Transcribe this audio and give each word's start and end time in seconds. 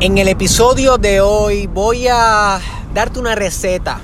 En 0.00 0.16
el 0.16 0.28
episodio 0.28 0.96
de 0.96 1.20
hoy 1.20 1.66
voy 1.66 2.06
a 2.06 2.60
darte 2.94 3.18
una 3.18 3.34
receta 3.34 3.98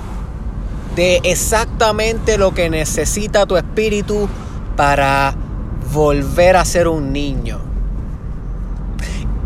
de 0.93 1.21
exactamente 1.23 2.37
lo 2.37 2.53
que 2.53 2.69
necesita 2.69 3.45
tu 3.45 3.55
espíritu 3.55 4.27
para 4.75 5.33
volver 5.93 6.57
a 6.57 6.65
ser 6.65 6.89
un 6.89 7.13
niño. 7.13 7.61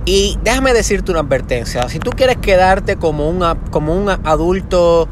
Y 0.05 0.39
déjame 0.43 0.73
decirte 0.73 1.12
una 1.12 1.20
advertencia. 1.20 1.88
Si 1.88 1.99
tú 1.99 2.09
quieres 2.09 2.38
quedarte 2.38 2.95
como 2.95 3.29
un, 3.29 3.45
como 3.70 3.93
un 3.93 4.09
adulto 4.09 5.07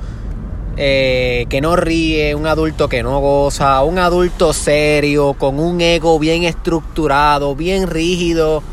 eh, 0.76 1.46
que 1.50 1.62
no 1.62 1.76
ríe, 1.76 2.34
un 2.34 2.48
adulto 2.48 2.90
que 2.90 3.04
no 3.04 3.20
goza, 3.20 3.84
un 3.84 4.00
adulto 4.00 4.54
serio, 4.54 5.36
con 5.36 5.60
un 5.60 5.82
ego 5.82 6.18
bien 6.18 6.46
estructurado, 6.46 7.56
bien 7.56 7.86
rígido, 7.86 8.64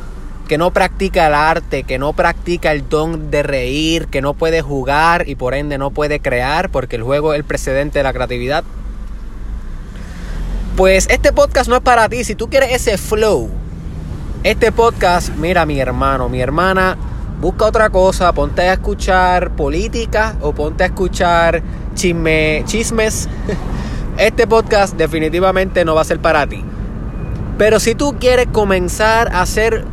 que 0.49 0.59
no 0.59 0.73
practica 0.73 1.27
el 1.27 1.35
arte, 1.35 1.85
que 1.85 1.99
no 1.99 2.13
practica 2.13 2.73
el 2.73 2.89
don 2.89 3.31
de 3.31 3.43
reír, 3.43 4.09
que 4.09 4.21
no 4.21 4.35
puede 4.35 4.63
jugar 4.63 5.29
y 5.29 5.35
por 5.37 5.55
ende 5.55 5.79
no 5.79 5.91
puede 5.91 6.21
crear, 6.21 6.71
porque 6.71 6.96
el 6.96 7.03
juego 7.03 7.32
es 7.32 7.39
el 7.39 7.45
precedente 7.45 7.99
de 7.99 8.03
la 8.03 8.13
creatividad. 8.13 8.65
Pues 10.77 11.07
este 11.09 11.32
podcast 11.32 11.68
no 11.68 11.77
es 11.77 11.82
para 11.82 12.09
ti. 12.09 12.25
Si 12.25 12.35
tú 12.35 12.51
quieres 12.51 12.73
ese 12.73 12.99
flow, 12.99 13.49
este 14.43 14.73
podcast, 14.73 15.31
mira 15.37 15.65
mi 15.65 15.81
hermano, 15.81 16.29
mi 16.29 16.41
hermana, 16.41 16.96
busca 17.40 17.65
otra 17.65 17.90
cosa, 17.90 18.32
ponte 18.32 18.63
a 18.63 18.75
escuchar 18.75 19.53
política 19.53 20.37
o 20.40 20.53
ponte 20.53 20.82
a 20.82 20.87
escuchar 20.87 21.63
chisme, 21.95 22.63
chismes. 22.67 23.29
Este 24.17 24.46
podcast 24.46 24.95
definitivamente 24.95 25.85
no 25.85 25.96
va 25.96 26.03
a 26.03 26.04
ser 26.04 26.21
para 26.21 26.46
ti. 26.46 26.65
Pero 27.59 27.81
si 27.81 27.96
tú 27.96 28.15
quieres 28.21 28.46
comenzar 28.46 29.29
a 29.35 29.45
ser 29.45 29.85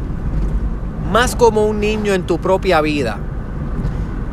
más 1.11 1.35
como 1.35 1.65
un 1.65 1.81
niño 1.81 2.13
en 2.13 2.25
tu 2.25 2.39
propia 2.39 2.79
vida. 2.79 3.19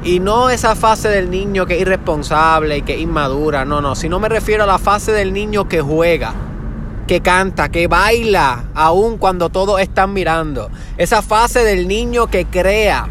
Y 0.05 0.21
no 0.21 0.49
esa 0.49 0.77
fase 0.77 1.09
del 1.09 1.29
niño 1.29 1.67
que 1.67 1.75
es 1.75 1.81
irresponsable 1.81 2.79
y 2.79 2.83
que 2.83 2.95
es 2.95 3.01
inmadura, 3.01 3.65
no, 3.65 3.81
no, 3.81 3.97
sino 3.97 4.21
me 4.21 4.29
refiero 4.29 4.63
a 4.63 4.67
la 4.67 4.79
fase 4.79 5.11
del 5.11 5.33
niño 5.33 5.69
que 5.69 5.81
juega, 5.81 6.33
que 7.09 7.21
canta, 7.21 7.69
que 7.69 7.89
baila, 7.89 8.67
aun 8.75 9.19
cuando 9.19 9.49
todos 9.49 9.81
están 9.81 10.13
mirando. 10.13 10.71
Esa 10.99 11.21
fase 11.21 11.65
del 11.65 11.89
niño 11.89 12.29
que 12.29 12.47
crea, 12.47 13.09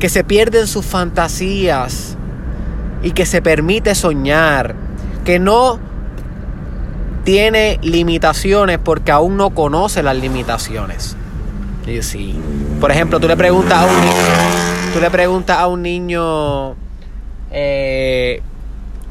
que 0.00 0.08
se 0.08 0.24
pierde 0.24 0.60
en 0.60 0.66
sus 0.66 0.84
fantasías 0.84 2.16
y 3.04 3.12
que 3.12 3.24
se 3.24 3.40
permite 3.40 3.94
soñar, 3.94 4.74
que 5.24 5.38
no 5.38 5.78
tiene 7.22 7.78
limitaciones 7.82 8.78
porque 8.78 9.12
aún 9.12 9.36
no 9.36 9.50
conoce 9.50 10.02
las 10.02 10.16
limitaciones. 10.16 11.16
Sí. 12.02 12.34
Por 12.80 12.90
ejemplo, 12.90 13.20
tú 13.20 13.28
le 13.28 13.36
preguntas 13.36 13.78
a 13.78 13.86
un 13.86 14.00
niño, 14.00 14.14
tú 14.92 15.00
le 15.00 15.10
preguntas 15.10 15.58
a 15.58 15.66
un 15.68 15.82
niño 15.82 16.74
eh, 17.52 18.42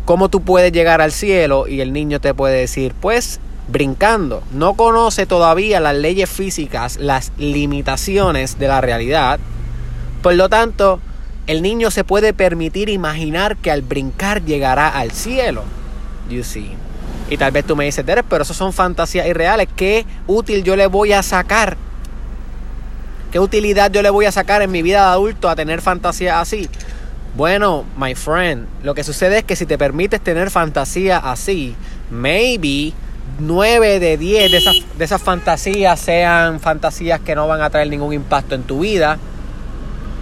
cómo 0.04 0.30
tú 0.30 0.42
puedes 0.42 0.72
llegar 0.72 1.02
al 1.02 1.12
cielo 1.12 1.68
y 1.68 1.82
el 1.82 1.94
niño 1.94 2.20
te 2.20 2.34
puede 2.34 2.60
decir, 2.60 2.94
pues 3.00 3.40
brincando. 3.68 4.44
No 4.52 4.76
conoce 4.76 5.26
todavía 5.26 5.80
las 5.80 5.96
leyes 5.96 6.30
físicas, 6.30 6.98
las 6.98 7.32
limitaciones 7.38 8.60
de 8.60 8.68
la 8.68 8.82
realidad. 8.82 9.40
Por 10.22 10.36
lo 10.36 10.50
tanto, 10.50 11.00
el 11.48 11.62
niño 11.62 11.92
se 11.92 12.04
puede 12.04 12.34
permitir 12.34 12.90
imaginar 12.90 13.58
que 13.58 13.72
al 13.72 13.82
brincar 13.82 14.44
llegará 14.44 14.90
al 14.90 15.12
cielo. 15.12 15.64
You 16.30 16.44
see. 16.44 16.72
Y 17.30 17.38
tal 17.38 17.52
vez 17.52 17.66
tú 17.66 17.76
me 17.76 17.86
dices, 17.86 18.06
pero 18.30 18.44
eso 18.44 18.54
son 18.54 18.74
fantasías 18.74 19.28
irreales. 19.28 19.68
¿Qué 19.76 20.06
útil 20.28 20.64
yo 20.64 20.76
le 20.76 20.88
voy 20.88 21.14
a 21.14 21.24
sacar 21.24 21.78
¿Qué 23.36 23.40
utilidad 23.42 23.92
yo 23.92 24.02
le 24.02 24.10
voy 24.10 24.24
a 24.24 24.32
sacar 24.32 24.62
en 24.62 24.72
mi 24.72 24.82
vida 24.82 25.02
de 25.02 25.08
adulto 25.08 25.50
a 25.50 25.58
tener 25.58 25.82
fantasía 25.82 26.40
así? 26.40 26.70
Bueno, 27.36 27.84
my 27.98 28.16
friend, 28.16 28.66
lo 28.82 28.96
que 28.96 29.04
sucede 29.04 29.40
es 29.40 29.44
que 29.44 29.58
si 29.58 29.66
te 29.66 29.78
permites 29.78 30.22
tener 30.22 30.50
fantasía 30.50 31.18
así, 31.18 31.76
maybe 32.10 32.94
9 33.40 34.00
de 34.00 34.16
10 34.18 34.52
de 34.52 34.58
esas, 34.58 34.76
de 34.98 35.04
esas 35.04 35.22
fantasías 35.22 36.00
sean 36.00 36.62
fantasías 36.62 37.20
que 37.20 37.36
no 37.36 37.46
van 37.46 37.60
a 37.60 37.70
traer 37.70 37.90
ningún 37.90 38.14
impacto 38.14 38.56
en 38.56 38.64
tu 38.64 38.80
vida, 38.80 39.18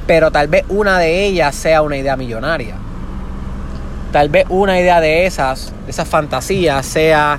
pero 0.07 0.31
tal 0.31 0.47
vez 0.47 0.65
una 0.69 0.97
de 0.97 1.27
ellas 1.27 1.53
sea 1.53 1.83
una 1.83 1.97
idea 1.97 2.17
millonaria. 2.17 2.77
Tal 4.11 4.29
vez 4.29 4.47
una 4.49 4.79
idea 4.79 4.99
de 5.01 5.27
esas, 5.27 5.71
de 5.85 5.91
esas 5.91 6.07
fantasías, 6.07 6.83
sea 6.83 7.37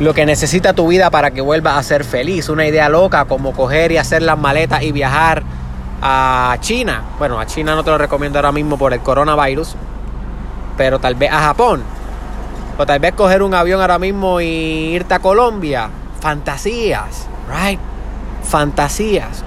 lo 0.00 0.14
que 0.14 0.24
necesita 0.24 0.72
tu 0.72 0.88
vida 0.88 1.10
para 1.10 1.30
que 1.30 1.42
vuelvas 1.42 1.76
a 1.76 1.82
ser 1.82 2.04
feliz. 2.04 2.48
Una 2.48 2.66
idea 2.66 2.88
loca 2.88 3.26
como 3.26 3.52
coger 3.52 3.92
y 3.92 3.98
hacer 3.98 4.22
las 4.22 4.38
maletas 4.38 4.82
y 4.82 4.92
viajar 4.92 5.42
a 6.00 6.56
China. 6.60 7.04
Bueno, 7.18 7.38
a 7.38 7.46
China 7.46 7.74
no 7.74 7.84
te 7.84 7.90
lo 7.90 7.98
recomiendo 7.98 8.38
ahora 8.38 8.50
mismo 8.50 8.78
por 8.78 8.94
el 8.94 9.00
coronavirus, 9.00 9.76
pero 10.78 10.98
tal 10.98 11.14
vez 11.16 11.30
a 11.30 11.40
Japón. 11.40 11.82
O 12.78 12.86
tal 12.86 12.98
vez 12.98 13.12
coger 13.12 13.42
un 13.42 13.52
avión 13.52 13.78
ahora 13.82 13.98
mismo 13.98 14.40
y 14.40 14.46
irte 14.46 15.12
a 15.12 15.18
Colombia. 15.18 15.90
Fantasías, 16.20 17.26
right? 17.46 17.78
Fantasías. 18.42 19.44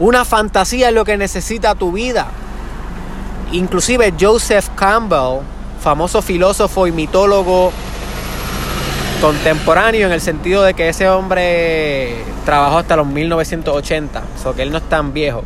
Una 0.00 0.24
fantasía 0.24 0.88
es 0.88 0.94
lo 0.94 1.04
que 1.04 1.16
necesita 1.16 1.76
tu 1.76 1.92
vida. 1.92 2.26
Inclusive 3.52 4.14
Joseph 4.20 4.68
Campbell, 4.74 5.42
famoso 5.80 6.22
filósofo 6.22 6.88
y 6.88 6.92
mitólogo 6.92 7.70
contemporáneo 9.22 10.08
en 10.08 10.12
el 10.12 10.20
sentido 10.20 10.64
de 10.64 10.74
que 10.74 10.88
ese 10.88 11.08
hombre 11.08 12.16
trabajó 12.44 12.78
hasta 12.78 12.96
los 12.96 13.06
1980, 13.06 14.20
o 14.20 14.42
sea 14.42 14.52
que 14.52 14.62
él 14.62 14.72
no 14.72 14.78
es 14.78 14.88
tan 14.88 15.12
viejo. 15.12 15.44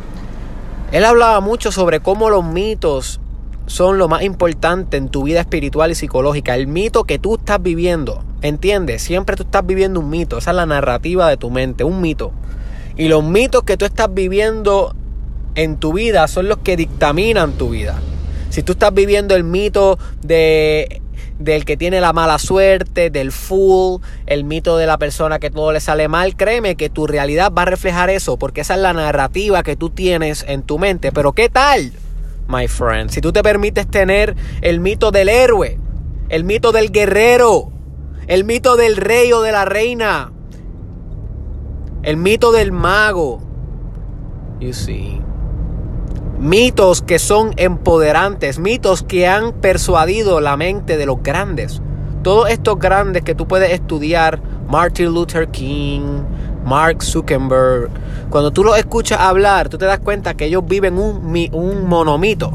Él 0.91 1.05
hablaba 1.05 1.41
mucho 1.41 1.71
sobre 1.71 1.99
cómo 1.99 2.31
los 2.31 2.43
mitos 2.43 3.19
son 3.67 3.99
lo 3.99 4.07
más 4.07 4.23
importante 4.23 4.97
en 4.97 5.09
tu 5.09 5.23
vida 5.23 5.41
espiritual 5.41 5.91
y 5.91 5.95
psicológica. 5.95 6.55
El 6.55 6.65
mito 6.65 7.03
que 7.03 7.19
tú 7.19 7.35
estás 7.35 7.61
viviendo, 7.61 8.23
¿entiendes? 8.41 9.03
Siempre 9.03 9.35
tú 9.35 9.43
estás 9.43 9.63
viviendo 9.63 9.99
un 9.99 10.09
mito, 10.09 10.39
esa 10.39 10.49
es 10.49 10.55
la 10.55 10.65
narrativa 10.65 11.29
de 11.29 11.37
tu 11.37 11.51
mente, 11.51 11.83
un 11.83 12.01
mito. 12.01 12.31
Y 12.95 13.09
los 13.09 13.23
mitos 13.23 13.61
que 13.61 13.77
tú 13.77 13.85
estás 13.85 14.11
viviendo 14.11 14.95
en 15.53 15.77
tu 15.77 15.93
vida 15.93 16.27
son 16.27 16.47
los 16.49 16.57
que 16.57 16.77
dictaminan 16.77 17.51
tu 17.51 17.69
vida. 17.69 17.99
Si 18.49 18.63
tú 18.63 18.71
estás 18.71 18.91
viviendo 18.91 19.35
el 19.35 19.43
mito 19.43 19.99
de 20.23 20.99
del 21.39 21.65
que 21.65 21.77
tiene 21.77 22.01
la 22.01 22.13
mala 22.13 22.39
suerte, 22.39 23.09
del 23.09 23.31
fool, 23.31 24.01
el 24.25 24.43
mito 24.43 24.77
de 24.77 24.85
la 24.85 24.97
persona 24.97 25.39
que 25.39 25.49
todo 25.49 25.71
le 25.71 25.79
sale 25.79 26.07
mal, 26.07 26.35
créeme 26.35 26.75
que 26.75 26.89
tu 26.89 27.07
realidad 27.07 27.51
va 27.51 27.63
a 27.63 27.65
reflejar 27.65 28.09
eso, 28.09 28.37
porque 28.37 28.61
esa 28.61 28.75
es 28.75 28.81
la 28.81 28.93
narrativa 28.93 29.63
que 29.63 29.75
tú 29.75 29.89
tienes 29.89 30.45
en 30.47 30.63
tu 30.63 30.79
mente. 30.79 31.11
Pero 31.11 31.33
¿qué 31.33 31.49
tal, 31.49 31.93
my 32.47 32.67
friend? 32.67 33.09
Si 33.09 33.21
tú 33.21 33.31
te 33.31 33.43
permites 33.43 33.87
tener 33.87 34.35
el 34.61 34.79
mito 34.79 35.11
del 35.11 35.29
héroe, 35.29 35.79
el 36.29 36.43
mito 36.43 36.71
del 36.71 36.91
guerrero, 36.91 37.71
el 38.27 38.43
mito 38.43 38.75
del 38.75 38.97
rey 38.97 39.31
o 39.33 39.41
de 39.41 39.51
la 39.51 39.65
reina, 39.65 40.31
el 42.03 42.17
mito 42.17 42.51
del 42.51 42.71
mago, 42.71 43.41
you 44.59 44.73
see 44.73 45.21
mitos 46.37 47.01
que 47.01 47.19
son 47.19 47.53
empoderantes, 47.57 48.59
mitos 48.59 49.03
que 49.03 49.27
han 49.27 49.53
persuadido 49.53 50.39
la 50.39 50.57
mente 50.57 50.97
de 50.97 51.05
los 51.05 51.21
grandes. 51.23 51.81
Todos 52.23 52.49
estos 52.49 52.77
grandes 52.79 53.23
que 53.23 53.35
tú 53.35 53.47
puedes 53.47 53.71
estudiar, 53.71 54.41
Martin 54.69 55.07
Luther 55.07 55.47
King, 55.49 56.23
Mark 56.65 57.03
Zuckerberg, 57.03 57.89
cuando 58.29 58.51
tú 58.51 58.63
los 58.63 58.77
escuchas 58.77 59.19
hablar, 59.19 59.69
tú 59.69 59.77
te 59.77 59.85
das 59.85 59.99
cuenta 59.99 60.33
que 60.35 60.45
ellos 60.45 60.63
viven 60.65 60.97
un, 60.97 61.49
un 61.53 61.87
monomito, 61.87 62.51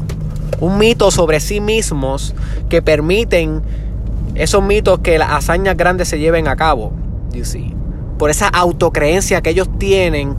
un 0.59 0.77
mito 0.77 1.09
sobre 1.09 1.39
sí 1.39 1.59
mismos 1.59 2.35
que 2.69 2.81
permiten 2.81 3.63
esos 4.35 4.63
mitos 4.63 4.99
que 4.99 5.17
las 5.17 5.31
hazañas 5.31 5.75
grandes 5.75 6.07
se 6.07 6.19
lleven 6.19 6.47
a 6.47 6.55
cabo. 6.55 6.91
You. 7.31 7.43
Por 8.17 8.29
esa 8.29 8.47
autocreencia 8.47 9.41
que 9.41 9.49
ellos 9.49 9.67
tienen, 9.79 10.35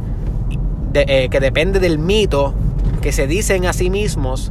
eh, 0.94 1.28
que 1.28 1.40
depende 1.40 1.80
del 1.80 1.98
mito, 1.98 2.54
que 3.04 3.12
se 3.12 3.26
dicen 3.26 3.66
a 3.66 3.74
sí 3.74 3.90
mismos 3.90 4.50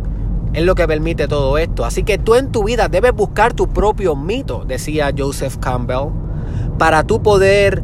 es 0.53 0.63
lo 0.63 0.75
que 0.75 0.87
permite 0.87 1.27
todo 1.27 1.57
esto. 1.57 1.85
Así 1.85 2.03
que 2.03 2.19
tú 2.19 2.35
en 2.35 2.51
tu 2.51 2.63
vida 2.63 2.87
debes 2.87 3.11
buscar 3.11 3.51
tu 3.53 3.67
propio 3.67 4.15
mito, 4.15 4.63
decía 4.63 5.11
Joseph 5.17 5.57
Campbell, 5.57 6.09
para 6.77 7.03
tú 7.03 7.23
poder 7.23 7.81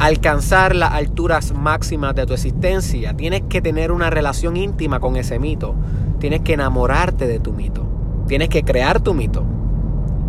alcanzar 0.00 0.74
las 0.74 0.94
alturas 0.94 1.54
máximas 1.54 2.16
de 2.16 2.26
tu 2.26 2.32
existencia. 2.32 3.16
Tienes 3.16 3.42
que 3.42 3.62
tener 3.62 3.92
una 3.92 4.10
relación 4.10 4.56
íntima 4.56 4.98
con 4.98 5.14
ese 5.14 5.38
mito. 5.38 5.76
Tienes 6.18 6.40
que 6.40 6.54
enamorarte 6.54 7.28
de 7.28 7.38
tu 7.38 7.52
mito. 7.52 7.86
Tienes 8.26 8.48
que 8.48 8.64
crear 8.64 8.98
tu 8.98 9.14
mito. 9.14 9.44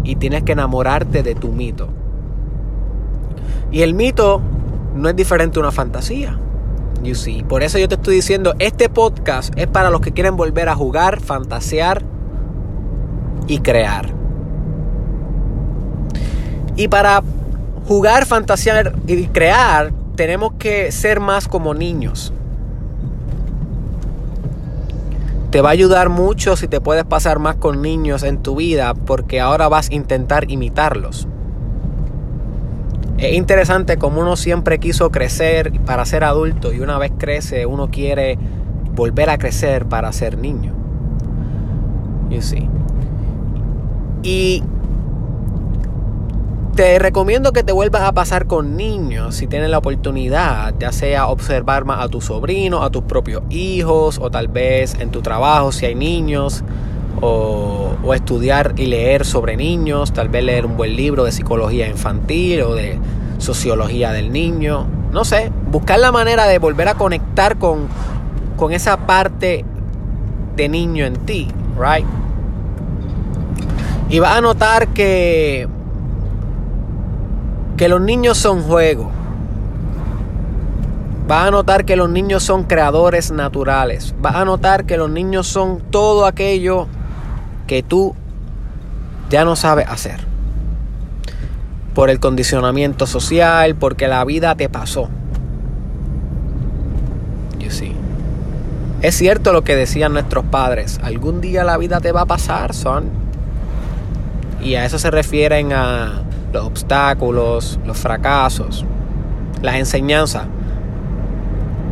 Y 0.03 0.17
tienes 0.17 0.43
que 0.43 0.51
enamorarte 0.51 1.23
de 1.23 1.33
tu 1.33 1.47
mito. 1.47 1.87
Y 3.71 3.81
el 3.81 3.95
mito 3.95 4.39
no 4.95 5.09
es 5.09 5.15
diferente 5.15 5.57
a 5.57 5.61
una 5.61 5.71
fantasía. 5.71 6.37
Por 7.49 7.63
eso 7.63 7.77
yo 7.77 7.89
te 7.89 7.95
estoy 7.95 8.15
diciendo, 8.15 8.55
este 8.59 8.87
podcast 8.87 9.53
es 9.57 9.67
para 9.67 9.89
los 9.89 9.99
que 9.99 10.13
quieren 10.13 10.37
volver 10.37 10.69
a 10.69 10.75
jugar, 10.75 11.19
fantasear 11.19 12.01
y 13.47 13.59
crear. 13.59 14.13
Y 16.77 16.87
para 16.87 17.21
jugar, 17.87 18.25
fantasear 18.25 18.95
y 19.05 19.27
crear, 19.27 19.91
tenemos 20.15 20.53
que 20.53 20.91
ser 20.91 21.19
más 21.19 21.47
como 21.47 21.73
niños. 21.73 22.33
Te 25.51 25.61
va 25.61 25.69
a 25.69 25.73
ayudar 25.73 26.09
mucho 26.09 26.55
si 26.55 26.67
te 26.67 26.79
puedes 26.79 27.03
pasar 27.03 27.37
más 27.37 27.57
con 27.57 27.81
niños 27.81 28.23
en 28.23 28.41
tu 28.41 28.55
vida 28.55 28.93
porque 28.93 29.41
ahora 29.41 29.67
vas 29.67 29.89
a 29.89 29.93
intentar 29.93 30.49
imitarlos. 30.49 31.27
Es 33.23 33.33
interesante 33.35 33.95
como 33.97 34.19
uno 34.19 34.35
siempre 34.35 34.79
quiso 34.79 35.09
crecer 35.09 35.71
para 35.85 36.03
ser 36.03 36.25
adulto 36.25 36.73
y 36.73 36.81
una 36.81 36.97
vez 36.97 37.13
crece 37.17 37.65
uno 37.65 37.89
quiere 37.89 38.37
volver 38.93 39.29
a 39.29 39.37
crecer 39.37 39.85
para 39.85 40.11
ser 40.11 40.37
niño. 40.37 40.73
You 42.29 42.41
see. 42.41 42.69
Y 44.23 44.61
te 46.75 46.99
recomiendo 46.99 47.53
que 47.53 47.63
te 47.63 47.71
vuelvas 47.71 48.01
a 48.01 48.11
pasar 48.11 48.45
con 48.45 48.75
niños 48.75 49.35
si 49.35 49.47
tienes 49.47 49.69
la 49.69 49.77
oportunidad, 49.77 50.73
ya 50.77 50.91
sea 50.91 51.27
observar 51.27 51.85
más 51.85 52.03
a 52.03 52.09
tus 52.09 52.25
sobrinos, 52.25 52.83
a 52.83 52.89
tus 52.89 53.03
propios 53.03 53.43
hijos, 53.49 54.19
o 54.19 54.31
tal 54.31 54.49
vez 54.49 54.95
en 54.99 55.11
tu 55.11 55.21
trabajo 55.21 55.71
si 55.71 55.85
hay 55.85 55.95
niños, 55.95 56.61
o, 57.21 58.13
estudiar 58.13 58.73
y 58.77 58.85
leer 58.85 59.25
sobre 59.25 59.57
niños, 59.57 60.13
tal 60.13 60.29
vez 60.29 60.43
leer 60.43 60.65
un 60.65 60.77
buen 60.77 60.95
libro 60.95 61.23
de 61.23 61.31
psicología 61.31 61.87
infantil 61.87 62.61
o 62.61 62.75
de 62.75 62.99
sociología 63.39 64.11
del 64.11 64.31
niño, 64.31 64.85
no 65.11 65.25
sé, 65.25 65.51
buscar 65.71 65.99
la 65.99 66.11
manera 66.11 66.45
de 66.45 66.59
volver 66.59 66.89
a 66.89 66.95
conectar 66.95 67.57
con, 67.57 67.87
con 68.55 68.71
esa 68.71 68.97
parte 68.97 69.65
de 70.55 70.69
niño 70.69 71.05
en 71.05 71.15
ti, 71.25 71.47
right? 71.79 72.05
Y 74.09 74.19
vas 74.19 74.37
a 74.37 74.41
notar 74.41 74.89
que 74.89 75.67
que 77.77 77.89
los 77.89 78.01
niños 78.01 78.37
son 78.37 78.61
juego. 78.61 79.09
Vas 81.27 81.47
a 81.47 81.51
notar 81.51 81.85
que 81.85 81.95
los 81.95 82.09
niños 82.09 82.43
son 82.43 82.63
creadores 82.63 83.31
naturales. 83.31 84.13
Vas 84.19 84.35
a 84.35 84.45
notar 84.45 84.85
que 84.85 84.97
los 84.97 85.09
niños 85.09 85.47
son 85.47 85.81
todo 85.89 86.25
aquello 86.25 86.87
que 87.67 87.83
tú 87.83 88.15
ya 89.29 89.45
no 89.45 89.55
sabes 89.55 89.87
hacer. 89.87 90.19
Por 91.93 92.09
el 92.09 92.19
condicionamiento 92.19 93.05
social, 93.05 93.75
porque 93.75 94.07
la 94.07 94.23
vida 94.25 94.55
te 94.55 94.69
pasó. 94.69 95.09
You 97.59 97.69
see. 97.69 97.95
Es 99.01 99.15
cierto 99.15 99.53
lo 99.53 99.63
que 99.63 99.75
decían 99.75 100.13
nuestros 100.13 100.45
padres. 100.45 100.99
Algún 101.03 101.41
día 101.41 101.63
la 101.63 101.77
vida 101.77 101.99
te 101.99 102.11
va 102.11 102.21
a 102.21 102.25
pasar, 102.25 102.73
son. 102.73 103.09
Y 104.61 104.75
a 104.75 104.85
eso 104.85 104.97
se 104.97 105.11
refieren 105.11 105.73
a 105.73 106.23
los 106.51 106.65
obstáculos, 106.65 107.79
los 107.85 107.97
fracasos, 107.97 108.85
las 109.61 109.75
enseñanzas 109.75 110.47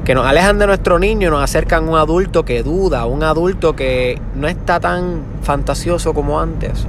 que 0.06 0.15
nos 0.15 0.25
alejan 0.25 0.57
de 0.57 0.68
nuestro 0.68 0.98
niño 0.98 1.27
y 1.27 1.31
nos 1.31 1.44
acercan 1.44 1.88
a 1.88 1.92
un 1.92 1.98
adulto 1.98 2.44
que 2.44 2.63
duda, 2.63 3.06
un 3.06 3.24
adulto 3.24 3.75
que 3.75 4.19
no 4.36 4.48
está 4.48 4.80
tan 4.80 5.21
fantasioso 5.44 6.13
como 6.13 6.39
antes. 6.39 6.88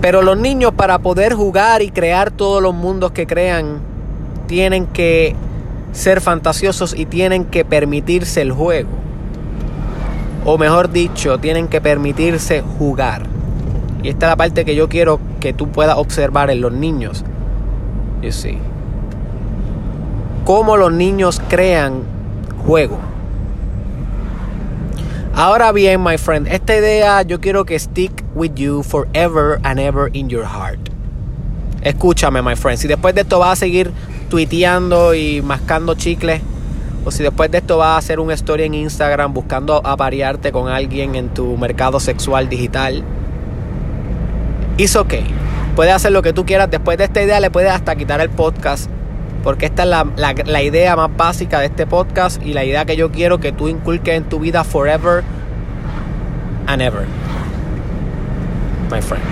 Pero 0.00 0.22
los 0.22 0.36
niños 0.36 0.72
para 0.74 0.98
poder 0.98 1.34
jugar 1.34 1.82
y 1.82 1.90
crear 1.90 2.32
todos 2.32 2.60
los 2.60 2.74
mundos 2.74 3.12
que 3.12 3.26
crean, 3.26 3.80
tienen 4.48 4.86
que 4.86 5.36
ser 5.92 6.20
fantasiosos 6.20 6.94
y 6.96 7.06
tienen 7.06 7.44
que 7.44 7.64
permitirse 7.64 8.42
el 8.42 8.50
juego. 8.50 8.90
O 10.44 10.58
mejor 10.58 10.90
dicho, 10.90 11.38
tienen 11.38 11.68
que 11.68 11.80
permitirse 11.80 12.62
jugar. 12.78 13.22
Y 14.02 14.08
esta 14.08 14.26
es 14.26 14.30
la 14.30 14.36
parte 14.36 14.64
que 14.64 14.74
yo 14.74 14.88
quiero 14.88 15.20
que 15.38 15.52
tú 15.52 15.68
puedas 15.68 15.96
observar 15.96 16.50
en 16.50 16.60
los 16.60 16.72
niños. 16.72 17.24
You 18.20 18.32
see. 18.32 18.71
Cómo 20.44 20.76
los 20.76 20.92
niños 20.92 21.40
crean 21.48 22.02
juego. 22.66 22.98
Ahora 25.34 25.72
bien, 25.72 26.02
my 26.02 26.18
friend, 26.18 26.46
esta 26.48 26.76
idea 26.76 27.22
yo 27.22 27.40
quiero 27.40 27.64
que 27.64 27.78
stick 27.78 28.24
with 28.34 28.52
you 28.54 28.82
forever 28.82 29.60
and 29.62 29.80
ever 29.80 30.10
in 30.12 30.28
your 30.28 30.44
heart. 30.44 30.78
Escúchame, 31.82 32.42
my 32.42 32.54
friend. 32.54 32.78
Si 32.78 32.86
después 32.86 33.14
de 33.14 33.22
esto 33.22 33.38
vas 33.38 33.52
a 33.52 33.56
seguir 33.56 33.92
tuiteando 34.28 35.14
y 35.14 35.42
mascando 35.42 35.94
chicles, 35.94 36.42
o 37.04 37.10
si 37.10 37.22
después 37.22 37.50
de 37.50 37.58
esto 37.58 37.78
vas 37.78 37.94
a 37.94 37.96
hacer 37.96 38.20
una 38.20 38.34
historia 38.34 38.66
en 38.66 38.74
Instagram 38.74 39.32
buscando 39.32 39.80
aparearte 39.84 40.52
con 40.52 40.68
alguien 40.68 41.14
en 41.14 41.30
tu 41.30 41.56
mercado 41.56 41.98
sexual 41.98 42.48
digital, 42.48 43.02
It's 44.78 44.96
okay. 44.96 45.24
Puedes 45.76 45.92
hacer 45.92 46.12
lo 46.12 46.22
que 46.22 46.32
tú 46.32 46.46
quieras. 46.46 46.70
Después 46.70 46.96
de 46.98 47.04
esta 47.04 47.22
idea 47.22 47.40
le 47.40 47.50
puedes 47.50 47.70
hasta 47.70 47.94
quitar 47.94 48.20
el 48.20 48.30
podcast. 48.30 48.90
Porque 49.42 49.66
esta 49.66 49.82
es 49.82 49.88
la, 49.88 50.06
la, 50.16 50.62
idea 50.62 50.94
más 50.94 51.10
básica 51.16 51.60
de 51.60 51.66
este 51.66 51.86
podcast 51.86 52.40
y 52.44 52.52
la 52.52 52.64
idea 52.64 52.84
que 52.84 52.96
yo 52.96 53.10
quiero 53.10 53.40
que 53.40 53.50
tú 53.50 53.68
inculques 53.68 54.14
en 54.14 54.24
tu 54.24 54.38
vida 54.38 54.62
forever 54.62 55.24
and 56.66 56.80
ever. 56.80 57.06
My 58.90 59.02
friend. 59.02 59.24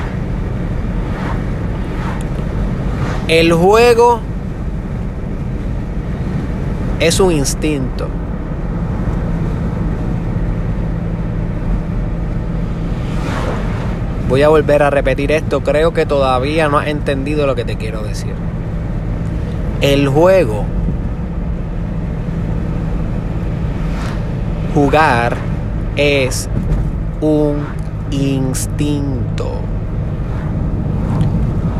El 3.28 3.52
juego 3.52 4.20
es 6.98 7.20
un 7.20 7.30
instinto. 7.30 8.08
Voy 14.28 14.42
a 14.42 14.48
volver 14.48 14.82
a 14.82 14.90
repetir 14.90 15.32
esto, 15.32 15.60
creo 15.62 15.92
que 15.92 16.06
todavía 16.06 16.68
no 16.68 16.78
has 16.78 16.86
entendido 16.86 17.46
lo 17.46 17.54
que 17.54 17.64
te 17.64 17.76
quiero 17.76 18.02
decir. 18.02 18.34
El 19.80 20.08
juego, 20.08 20.64
jugar 24.74 25.36
es 25.96 26.48
un 27.22 27.64
instinto, 28.10 29.60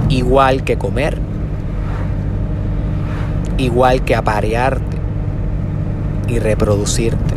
igual 0.09 0.65
que 0.65 0.79
comer, 0.79 1.19
igual 3.59 4.03
que 4.03 4.17
aparearte 4.17 4.97
y 6.29 6.39
reproducirte, 6.39 7.35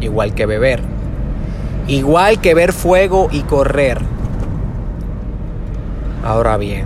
igual 0.00 0.34
que 0.34 0.46
beber. 0.46 0.80
Igual 1.88 2.40
que 2.40 2.54
ver 2.54 2.72
fuego 2.72 3.28
y 3.32 3.40
correr. 3.40 3.98
Ahora 6.24 6.56
bien, 6.56 6.84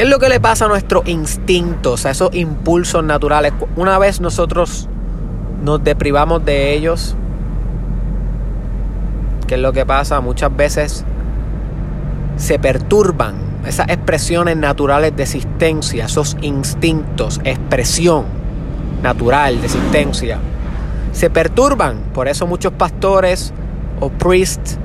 ¿qué 0.00 0.04
es 0.04 0.10
lo 0.10 0.18
que 0.18 0.30
le 0.30 0.40
pasa 0.40 0.64
a 0.64 0.68
nuestros 0.68 1.06
instintos, 1.08 2.06
a 2.06 2.12
esos 2.12 2.34
impulsos 2.34 3.04
naturales? 3.04 3.52
Una 3.76 3.98
vez 3.98 4.18
nosotros 4.18 4.88
nos 5.62 5.84
deprivamos 5.84 6.42
de 6.42 6.72
ellos, 6.72 7.14
¿qué 9.46 9.56
es 9.56 9.60
lo 9.60 9.74
que 9.74 9.84
pasa? 9.84 10.22
Muchas 10.22 10.56
veces 10.56 11.04
se 12.38 12.58
perturban 12.58 13.34
esas 13.66 13.90
expresiones 13.90 14.56
naturales 14.56 15.14
de 15.14 15.24
existencia, 15.24 16.06
esos 16.06 16.34
instintos, 16.40 17.38
expresión 17.44 18.24
natural 19.02 19.60
de 19.60 19.66
existencia, 19.66 20.38
se 21.12 21.28
perturban. 21.28 22.04
Por 22.14 22.26
eso 22.26 22.46
muchos 22.46 22.72
pastores 22.72 23.52
o 24.00 24.08
priests 24.08 24.78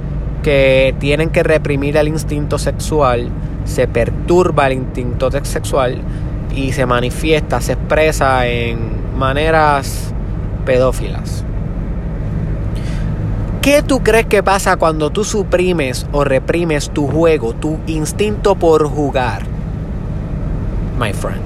que 0.46 0.94
tienen 1.00 1.32
que 1.32 1.42
reprimir 1.42 1.98
el 1.98 2.08
instinto 2.08 2.60
sexual, 2.60 3.30
se 3.64 3.88
perturba 3.88 4.68
el 4.68 4.74
instinto 4.74 5.32
sexual 5.44 5.98
y 6.56 6.72
se 6.72 6.86
manifiesta, 6.86 7.60
se 7.62 7.74
expresa 7.74 8.46
en 8.46 8.78
maneras 9.18 10.14
pedófilas. 10.64 11.44
¿Qué 13.64 13.82
tú 13.82 14.04
crees 14.04 14.28
que 14.28 14.44
pasa 14.44 14.76
cuando 14.76 15.10
tú 15.10 15.24
suprimes 15.24 16.06
o 16.12 16.24
reprimes 16.24 16.92
tu 16.92 17.08
juego, 17.08 17.56
tu 17.56 17.80
instinto 17.88 18.54
por 18.54 18.88
jugar? 18.88 19.42
My 21.00 21.12
friend. 21.12 21.42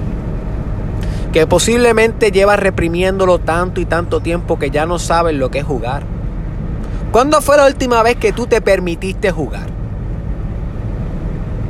Que 1.32 1.46
posiblemente 1.46 2.32
llevas 2.32 2.60
reprimiéndolo 2.60 3.38
tanto 3.38 3.80
y 3.80 3.86
tanto 3.86 4.20
tiempo 4.20 4.58
que 4.58 4.70
ya 4.70 4.84
no 4.84 4.98
sabes 4.98 5.34
lo 5.36 5.50
que 5.50 5.60
es 5.60 5.64
jugar 5.64 6.19
¿Cuándo 7.12 7.40
fue 7.40 7.56
la 7.56 7.66
última 7.66 8.02
vez 8.04 8.16
que 8.16 8.32
tú 8.32 8.46
te 8.46 8.60
permitiste 8.60 9.32
jugar? 9.32 9.66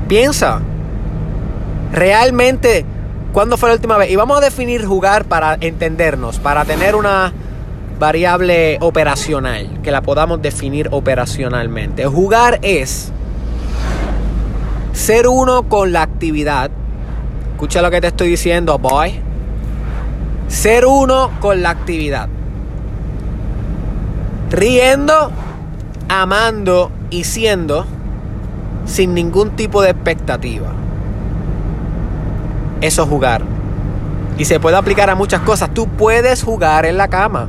Piensa. 0.07 0.61
Realmente, 1.93 2.85
¿cuándo 3.33 3.57
fue 3.57 3.71
la 3.71 3.77
última 3.77 3.97
vez? 3.97 4.11
Y 4.11 4.17
vamos 4.17 4.37
a 4.37 4.41
definir 4.43 4.85
jugar 4.85 5.25
para 5.25 5.57
entendernos, 5.61 6.39
para 6.39 6.67
tener 6.67 6.95
una 6.95 7.33
variable 7.99 8.77
operacional, 8.81 9.81
que 9.83 9.91
la 9.91 10.03
podamos 10.03 10.43
definir 10.43 10.89
operacionalmente. 10.91 12.05
Jugar 12.05 12.59
es 12.61 13.11
ser 14.93 15.27
uno 15.27 15.69
con 15.71 15.93
la 15.93 16.03
actividad. 16.03 16.71
Escucha 17.53 17.81
lo 17.81 17.91
que 17.91 18.03
te 18.03 18.09
estoy 18.09 18.29
diciendo, 18.29 18.79
boy. 18.79 19.21
Ser 20.49 20.85
uno 20.85 21.31
con 21.41 21.63
la 21.63 21.71
actividad 21.71 22.29
riendo, 24.51 25.31
amando 26.09 26.91
y 27.11 27.25
siendo 27.25 27.87
sin 28.85 29.15
ningún 29.15 29.51
tipo 29.51 29.83
de 29.83 29.91
expectativa. 29.91 30.69
Eso 32.81 33.03
es 33.03 33.09
jugar. 33.09 33.43
Y 34.39 34.45
se 34.47 34.59
puede 34.59 34.77
aplicar 34.77 35.11
a 35.11 35.15
muchas 35.15 35.43
cosas. 35.43 35.73
Tú 35.73 35.87
puedes 35.87 36.43
jugar 36.43 36.87
en 36.87 36.97
la 36.97 37.09
cama. 37.09 37.49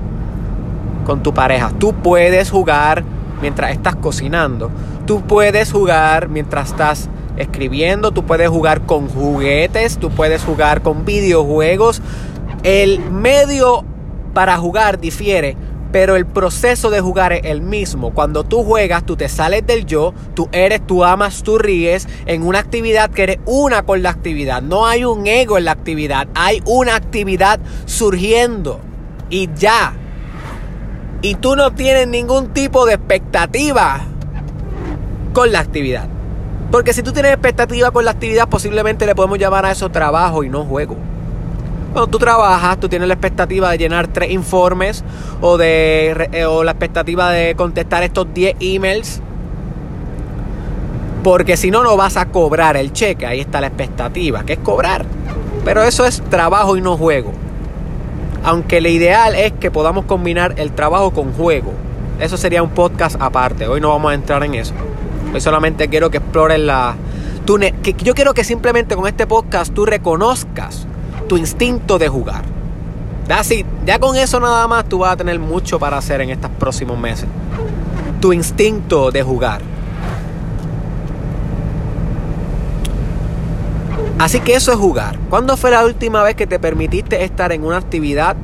con 1.05 1.23
tu 1.23 1.33
pareja. 1.33 1.71
Tú 1.79 1.93
puedes 1.93 2.51
jugar 2.51 3.03
mientras 3.41 3.71
estás 3.71 3.95
cocinando. 3.95 4.69
Tú 5.07 5.21
puedes 5.21 5.71
jugar 5.71 6.29
mientras 6.29 6.69
estás 6.69 7.09
escribiendo. 7.37 8.11
Tú 8.11 8.23
puedes 8.23 8.49
jugar 8.49 8.81
con 8.81 9.09
juguetes. 9.09 9.97
Tú 9.97 10.11
puedes 10.11 10.43
jugar 10.43 10.81
con 10.81 11.03
videojuegos. 11.03 12.01
El 12.63 12.99
medio 13.09 13.83
para 14.33 14.57
jugar 14.57 14.99
difiere, 14.99 15.57
pero 15.91 16.15
el 16.15 16.25
proceso 16.25 16.89
de 16.89 17.01
jugar 17.01 17.33
es 17.33 17.41
el 17.45 17.61
mismo. 17.61 18.13
Cuando 18.13 18.43
tú 18.43 18.63
juegas, 18.63 19.05
tú 19.05 19.17
te 19.17 19.29
sales 19.29 19.65
del 19.65 19.85
yo, 19.85 20.13
tú 20.33 20.49
eres, 20.51 20.85
tú 20.85 21.03
amas, 21.03 21.43
tú 21.43 21.57
ríes 21.57 22.07
en 22.25 22.43
una 22.43 22.59
actividad 22.59 23.09
que 23.09 23.23
eres 23.23 23.39
una 23.45 23.83
con 23.83 24.01
la 24.01 24.09
actividad. 24.09 24.61
No 24.61 24.87
hay 24.87 25.03
un 25.03 25.27
ego 25.27 25.57
en 25.57 25.65
la 25.65 25.71
actividad, 25.71 26.27
hay 26.33 26.61
una 26.65 26.95
actividad 26.95 27.59
surgiendo 27.85 28.79
y 29.29 29.49
ya. 29.55 29.93
Y 31.21 31.35
tú 31.35 31.55
no 31.55 31.71
tienes 31.71 32.07
ningún 32.07 32.53
tipo 32.53 32.85
de 32.85 32.95
expectativa 32.95 34.01
con 35.33 35.51
la 35.51 35.59
actividad. 35.59 36.07
Porque 36.71 36.93
si 36.93 37.03
tú 37.03 37.11
tienes 37.11 37.33
expectativa 37.33 37.91
con 37.91 38.05
la 38.05 38.11
actividad, 38.11 38.47
posiblemente 38.47 39.05
le 39.05 39.13
podemos 39.13 39.37
llamar 39.37 39.65
a 39.65 39.71
eso 39.71 39.89
trabajo 39.89 40.43
y 40.43 40.49
no 40.49 40.63
juego. 40.63 40.95
Cuando 41.91 42.09
tú 42.09 42.19
trabajas, 42.19 42.79
tú 42.79 42.87
tienes 42.87 43.09
la 43.09 43.15
expectativa 43.15 43.69
de 43.69 43.77
llenar 43.77 44.07
tres 44.07 44.31
informes 44.31 45.03
o, 45.41 45.57
de, 45.57 46.29
eh, 46.31 46.45
o 46.45 46.63
la 46.63 46.71
expectativa 46.71 47.31
de 47.31 47.53
contestar 47.55 48.03
estos 48.03 48.33
10 48.33 48.55
emails. 48.61 49.21
Porque 51.21 51.57
si 51.57 51.69
no, 51.69 51.83
no 51.83 51.97
vas 51.97 52.15
a 52.15 52.27
cobrar 52.27 52.77
el 52.77 52.93
cheque. 52.93 53.25
Ahí 53.25 53.41
está 53.41 53.59
la 53.59 53.67
expectativa, 53.67 54.45
que 54.45 54.53
es 54.53 54.59
cobrar. 54.59 55.05
Pero 55.65 55.83
eso 55.83 56.05
es 56.05 56.21
trabajo 56.29 56.77
y 56.77 56.81
no 56.81 56.95
juego. 56.95 57.33
Aunque 58.45 58.79
lo 58.79 58.87
ideal 58.87 59.35
es 59.35 59.51
que 59.51 59.69
podamos 59.69 60.05
combinar 60.05 60.53
el 60.55 60.71
trabajo 60.71 61.11
con 61.11 61.33
juego. 61.33 61.73
Eso 62.21 62.37
sería 62.37 62.63
un 62.63 62.69
podcast 62.69 63.17
aparte. 63.19 63.67
Hoy 63.67 63.81
no 63.81 63.89
vamos 63.89 64.11
a 64.11 64.15
entrar 64.15 64.41
en 64.45 64.55
eso. 64.55 64.73
Hoy 65.33 65.41
solamente 65.41 65.89
quiero 65.89 66.09
que 66.09 66.17
explores 66.17 66.59
la... 66.59 66.95
yo 67.45 68.13
quiero 68.15 68.33
que 68.33 68.45
simplemente 68.45 68.95
con 68.95 69.07
este 69.07 69.27
podcast 69.27 69.73
tú 69.73 69.85
reconozcas 69.85 70.87
tu 71.31 71.37
instinto 71.37 71.97
de 71.97 72.09
jugar. 72.09 72.43
Así, 73.29 73.65
ya 73.85 73.99
con 73.99 74.17
eso 74.17 74.37
nada 74.41 74.67
más 74.67 74.83
tú 74.83 74.97
vas 74.97 75.13
a 75.13 75.15
tener 75.15 75.39
mucho 75.39 75.79
para 75.79 75.97
hacer 75.97 76.19
en 76.19 76.29
estos 76.29 76.51
próximos 76.51 76.99
meses. 76.99 77.25
Tu 78.19 78.33
instinto 78.33 79.11
de 79.11 79.23
jugar. 79.23 79.61
Así 84.19 84.41
que 84.41 84.55
eso 84.55 84.73
es 84.73 84.77
jugar. 84.77 85.17
¿Cuándo 85.29 85.55
fue 85.55 85.71
la 85.71 85.85
última 85.85 86.21
vez 86.21 86.35
que 86.35 86.47
te 86.47 86.59
permitiste 86.59 87.23
estar 87.23 87.53
en 87.53 87.63
una 87.63 87.77
actividad 87.77 88.35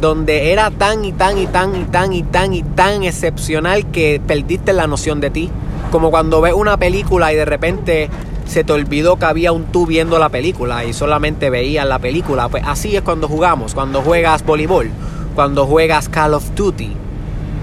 donde 0.00 0.52
era 0.52 0.70
tan 0.70 1.04
y 1.04 1.12
tan 1.12 1.36
y 1.36 1.46
tan 1.46 1.76
y 1.76 1.84
tan 1.84 2.14
y 2.14 2.22
tan 2.22 2.54
y 2.54 2.62
tan 2.62 3.02
excepcional 3.02 3.90
que 3.90 4.22
perdiste 4.26 4.72
la 4.72 4.86
noción 4.86 5.20
de 5.20 5.28
ti? 5.28 5.50
Como 5.90 6.10
cuando 6.10 6.40
ves 6.40 6.54
una 6.54 6.78
película 6.78 7.30
y 7.30 7.36
de 7.36 7.44
repente 7.44 8.08
se 8.46 8.64
te 8.64 8.72
olvidó 8.72 9.16
que 9.16 9.24
había 9.24 9.52
un 9.52 9.64
tú 9.64 9.86
viendo 9.86 10.18
la 10.18 10.28
película 10.28 10.84
y 10.84 10.92
solamente 10.92 11.50
veías 11.50 11.86
la 11.86 11.98
película. 11.98 12.48
Pues 12.48 12.64
así 12.66 12.96
es 12.96 13.02
cuando 13.02 13.28
jugamos, 13.28 13.74
cuando 13.74 14.02
juegas 14.02 14.44
voleibol, 14.44 14.90
cuando 15.34 15.66
juegas 15.66 16.08
Call 16.08 16.34
of 16.34 16.54
Duty, 16.54 16.92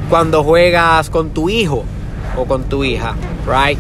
cuando 0.09 0.43
juegas 0.43 1.09
con 1.09 1.29
tu 1.29 1.50
hijo 1.50 1.83
o 2.36 2.45
con 2.45 2.63
tu 2.63 2.83
hija, 2.83 3.15
right? 3.45 3.77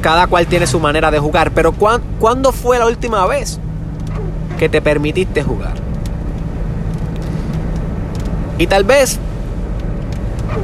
Cada 0.00 0.26
cual 0.26 0.46
tiene 0.46 0.66
su 0.66 0.80
manera 0.80 1.10
de 1.10 1.18
jugar, 1.18 1.52
pero 1.52 1.72
¿cuándo 1.72 2.52
fue 2.52 2.78
la 2.78 2.86
última 2.86 3.26
vez 3.26 3.58
que 4.58 4.68
te 4.68 4.82
permitiste 4.82 5.42
jugar? 5.42 5.74
Y 8.58 8.66
tal 8.66 8.84
vez 8.84 9.18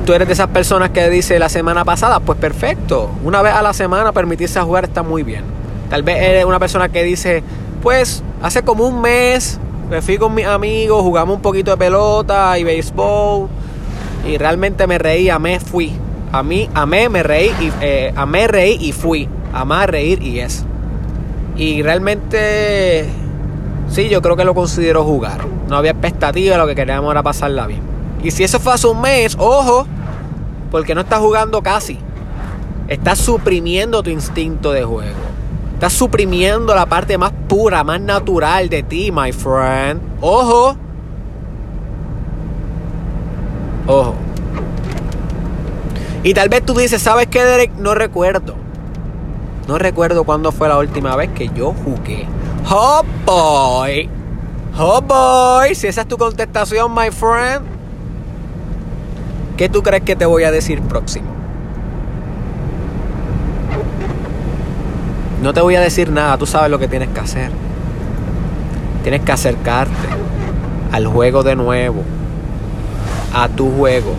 tú 0.05 0.13
eres 0.13 0.29
de 0.29 0.35
esas 0.35 0.49
personas 0.49 0.91
que 0.91 1.09
dice 1.11 1.39
la 1.39 1.49
semana 1.49 1.85
pasada, 1.85 2.21
pues 2.21 2.39
perfecto. 2.39 3.11
Una 3.25 3.43
vez 3.43 3.55
a 3.55 3.63
la 3.63 3.73
semana 3.73 4.13
permitirse 4.13 4.61
jugar 4.61 4.85
está 4.85 5.03
muy 5.03 5.23
bien. 5.23 5.45
Tal 5.91 6.03
vez 6.03 6.23
eres 6.23 6.45
una 6.45 6.59
persona 6.59 6.89
que 6.89 7.03
dice, 7.03 7.43
pues 7.83 8.23
hace 8.43 8.63
como 8.63 8.87
un 8.87 9.01
mes 9.01 9.59
me 9.91 10.03
fui 10.03 10.19
con 10.19 10.35
mis 10.35 10.47
amigos, 10.47 11.03
jugamos 11.03 11.37
un 11.37 11.43
poquito 11.43 11.71
de 11.71 11.77
pelota 11.77 12.59
y 12.59 12.65
béisbol 12.65 13.49
y 14.27 14.37
realmente 14.37 14.87
me 14.87 14.99
reí, 14.99 15.31
amé, 15.31 15.61
fui. 15.61 15.93
A 16.33 16.43
mí, 16.43 16.69
amé, 16.75 17.09
me 17.09 17.23
reí 17.23 17.53
y 17.61 17.73
eh, 17.81 18.13
amé, 18.17 18.49
reí 18.49 18.77
y 18.81 18.93
fui. 18.93 19.29
Amar, 19.53 19.91
reír 19.91 20.23
y 20.23 20.41
es. 20.41 20.65
Y 21.57 21.83
realmente, 21.83 23.07
sí, 23.89 24.09
yo 24.09 24.21
creo 24.21 24.37
que 24.37 24.45
lo 24.45 24.55
considero 24.55 25.05
jugar. 25.05 25.47
No 25.69 25.77
había 25.77 25.93
expectativa, 25.93 26.57
lo 26.59 26.67
que 26.67 26.75
queríamos 26.75 27.11
era 27.13 27.23
pasarla 27.23 27.67
bien. 27.67 27.96
Y 28.23 28.31
si 28.31 28.45
eso 28.45 28.59
fue 28.59 28.75
hace 28.75 28.87
un 28.87 29.01
mes, 29.01 29.37
ojo, 29.39 29.87
porque 30.71 30.95
no 30.95 31.03
estás 31.03 31.21
jugando 31.21 31.63
casi. 31.63 31.99
Estás 32.89 33.19
suprimiendo 33.19 34.03
tu 34.03 34.11
instinto 34.11 34.73
de 34.73 34.85
juego. 34.85 35.19
Estás 35.75 35.93
suprimiendo 35.93 36.75
la 36.75 36.87
parte 36.87 37.19
más 37.19 37.33
pura, 37.49 37.85
más 37.85 38.01
natural 38.01 38.69
de 38.69 38.83
ti, 38.83 39.13
my 39.13 39.33
friend. 39.33 40.01
Ojo. 40.21 40.77
Ojo. 43.87 44.15
Y 46.23 46.35
tal 46.35 46.49
vez 46.49 46.65
tú 46.65 46.75
dices, 46.75 47.03
¿sabes 47.03 47.27
qué, 47.27 47.45
Derek? 47.45 47.73
No 47.75 47.95
recuerdo. 47.95 48.55
No 49.69 49.79
recuerdo 49.79 50.25
cuándo 50.25 50.51
fue 50.51 50.69
la 50.69 50.79
última 50.79 51.15
vez 51.15 51.31
que 51.31 51.49
yo 51.55 51.75
jugué. 51.85 52.27
Oh 52.71 53.03
boy. 53.25 54.09
Oh 54.79 55.01
boy. 55.01 55.75
Si 55.75 55.87
esa 55.87 56.01
es 56.01 56.09
tu 56.09 56.17
contestación, 56.17 56.93
my 56.95 57.11
friend. 57.11 57.76
¿Qué 59.57 59.71
tú 59.71 59.83
crees 59.83 60.03
que 60.03 60.17
te 60.17 60.27
voy 60.27 60.45
a 60.45 60.51
decir 60.51 60.83
próximo? 60.83 61.29
No 65.43 65.55
te 65.55 65.63
voy 65.63 65.77
a 65.77 65.81
decir 65.81 66.11
nada, 66.11 66.37
tú 66.37 66.45
sabes 66.45 66.71
lo 66.71 66.79
que 66.79 66.89
tienes 66.89 67.09
que 67.09 67.21
hacer. 67.21 67.51
Tienes 69.03 69.23
que 69.23 69.33
acercarte 69.33 70.09
al 70.93 71.07
juego 71.07 71.43
de 71.43 71.57
nuevo, 71.57 72.03
a 73.33 73.49
tu 73.49 73.71
juego. 73.71 74.15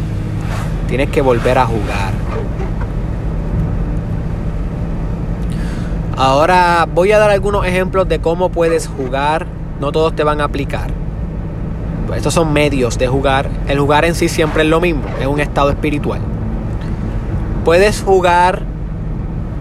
Tienes 0.87 1.09
que 1.09 1.21
volver 1.21 1.59
a 1.59 1.67
jugar. 1.67 2.13
Ahora 6.15 6.87
voy 6.91 7.11
a 7.11 7.19
dar 7.19 7.29
algunos 7.29 7.63
ejemplos 7.67 8.07
de 8.09 8.19
cómo 8.19 8.49
puedes 8.49 8.87
jugar. 8.87 9.45
No 9.79 9.91
todos 9.91 10.15
te 10.15 10.23
van 10.23 10.41
a 10.41 10.45
aplicar 10.45 11.06
estos 12.15 12.33
son 12.33 12.53
medios 12.53 12.97
de 12.97 13.07
jugar. 13.07 13.49
El 13.67 13.79
jugar 13.79 14.05
en 14.05 14.15
sí 14.15 14.29
siempre 14.29 14.63
es 14.63 14.69
lo 14.69 14.79
mismo, 14.79 15.03
es 15.19 15.27
un 15.27 15.39
estado 15.39 15.69
espiritual. 15.69 16.21
Puedes 17.65 18.01
jugar 18.01 18.63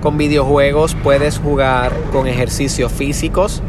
con 0.00 0.16
videojuegos, 0.16 0.94
puedes 0.94 1.38
jugar 1.38 1.92
con 2.12 2.26
ejercicios 2.26 2.92
físicos, 2.92 3.62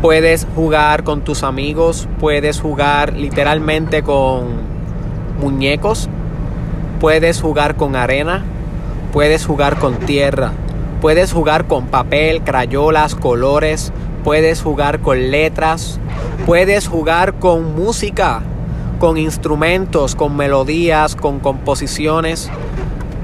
puedes 0.00 0.46
jugar 0.54 1.02
con 1.02 1.22
tus 1.22 1.42
amigos, 1.42 2.08
puedes 2.20 2.60
jugar 2.60 3.14
literalmente 3.14 4.02
con 4.02 4.46
muñecos, 5.42 6.08
puedes 7.00 7.40
jugar 7.40 7.74
con 7.74 7.96
arena, 7.96 8.44
puedes 9.12 9.44
jugar 9.44 9.78
con 9.78 9.96
tierra, 9.96 10.52
puedes 11.00 11.32
jugar 11.32 11.66
con 11.66 11.86
papel, 11.86 12.42
crayolas, 12.42 13.14
colores, 13.14 13.92
puedes 14.24 14.62
jugar 14.62 15.00
con 15.00 15.30
letras, 15.30 16.00
Puedes 16.48 16.88
jugar 16.88 17.34
con 17.34 17.74
música, 17.74 18.40
con 18.98 19.18
instrumentos, 19.18 20.14
con 20.14 20.34
melodías, 20.34 21.14
con 21.14 21.40
composiciones. 21.40 22.48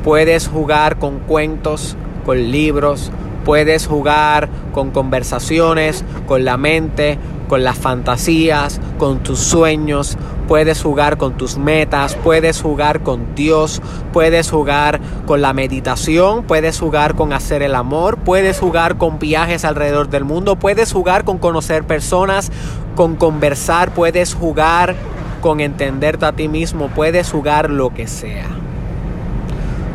Puedes 0.05 0.47
jugar 0.47 0.99
con 0.99 1.21
cuentos, 1.21 1.97
con 2.27 2.51
libros. 2.51 3.11
Puedes 3.47 3.87
jugar 3.87 4.51
con 4.75 4.91
conversaciones, 4.91 6.05
con 6.27 6.45
la 6.45 6.59
mente, 6.59 7.19
con 7.55 7.63
las 7.63 7.79
fantasías, 7.79 8.81
con 8.99 9.23
tus 9.23 9.39
sueños, 9.39 10.19
puedes 10.49 10.83
jugar 10.83 11.19
con 11.19 11.37
tus 11.37 11.57
metas, 11.57 12.17
puedes 12.17 12.61
jugar 12.61 13.05
con 13.05 13.37
Dios, 13.37 13.81
puedes 14.13 14.51
jugar 14.51 15.01
con 15.25 15.41
la 15.41 15.53
meditación, 15.53 16.43
puedes 16.43 16.81
jugar 16.81 17.15
con 17.15 17.33
hacer 17.33 17.63
el 17.63 17.77
amor, 17.77 18.17
puedes 18.17 18.59
jugar 18.59 18.97
con 18.99 19.21
viajes 19.21 19.65
alrededor 19.65 20.09
del 20.09 20.25
mundo, 20.25 20.57
puedes 20.57 20.93
jugar 20.93 21.23
con 21.23 21.39
conocer 21.39 21.85
personas, 21.85 22.51
con 22.97 23.15
conversar, 23.15 23.95
puedes 23.95 24.35
jugar 24.35 24.97
con 25.41 25.61
entenderte 25.61 26.27
a 26.27 26.33
ti 26.33 26.49
mismo, 26.49 26.89
puedes 26.89 27.31
jugar 27.31 27.71
lo 27.71 27.95
que 27.95 28.09
sea. 28.09 28.49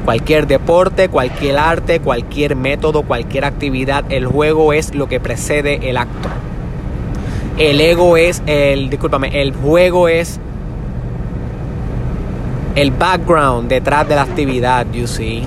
Cualquier 0.06 0.48
deporte, 0.48 1.10
cualquier 1.10 1.58
arte, 1.58 2.00
cualquier 2.00 2.56
método, 2.56 3.02
cualquier 3.02 3.44
actividad, 3.44 4.06
el 4.08 4.28
juego 4.28 4.72
es 4.72 4.96
lo 4.96 5.10
que 5.10 5.20
precede 5.20 5.90
el 5.90 5.98
acto 5.98 6.30
el 7.60 7.82
ego 7.82 8.16
es, 8.16 8.42
el, 8.46 8.90
discúlpame, 8.90 9.42
el 9.42 9.54
juego 9.54 10.08
es 10.08 10.40
el 12.76 12.92
background 12.92 13.68
detrás 13.68 14.08
de 14.08 14.16
la 14.16 14.22
actividad, 14.22 14.86
you 14.94 15.06
see. 15.06 15.46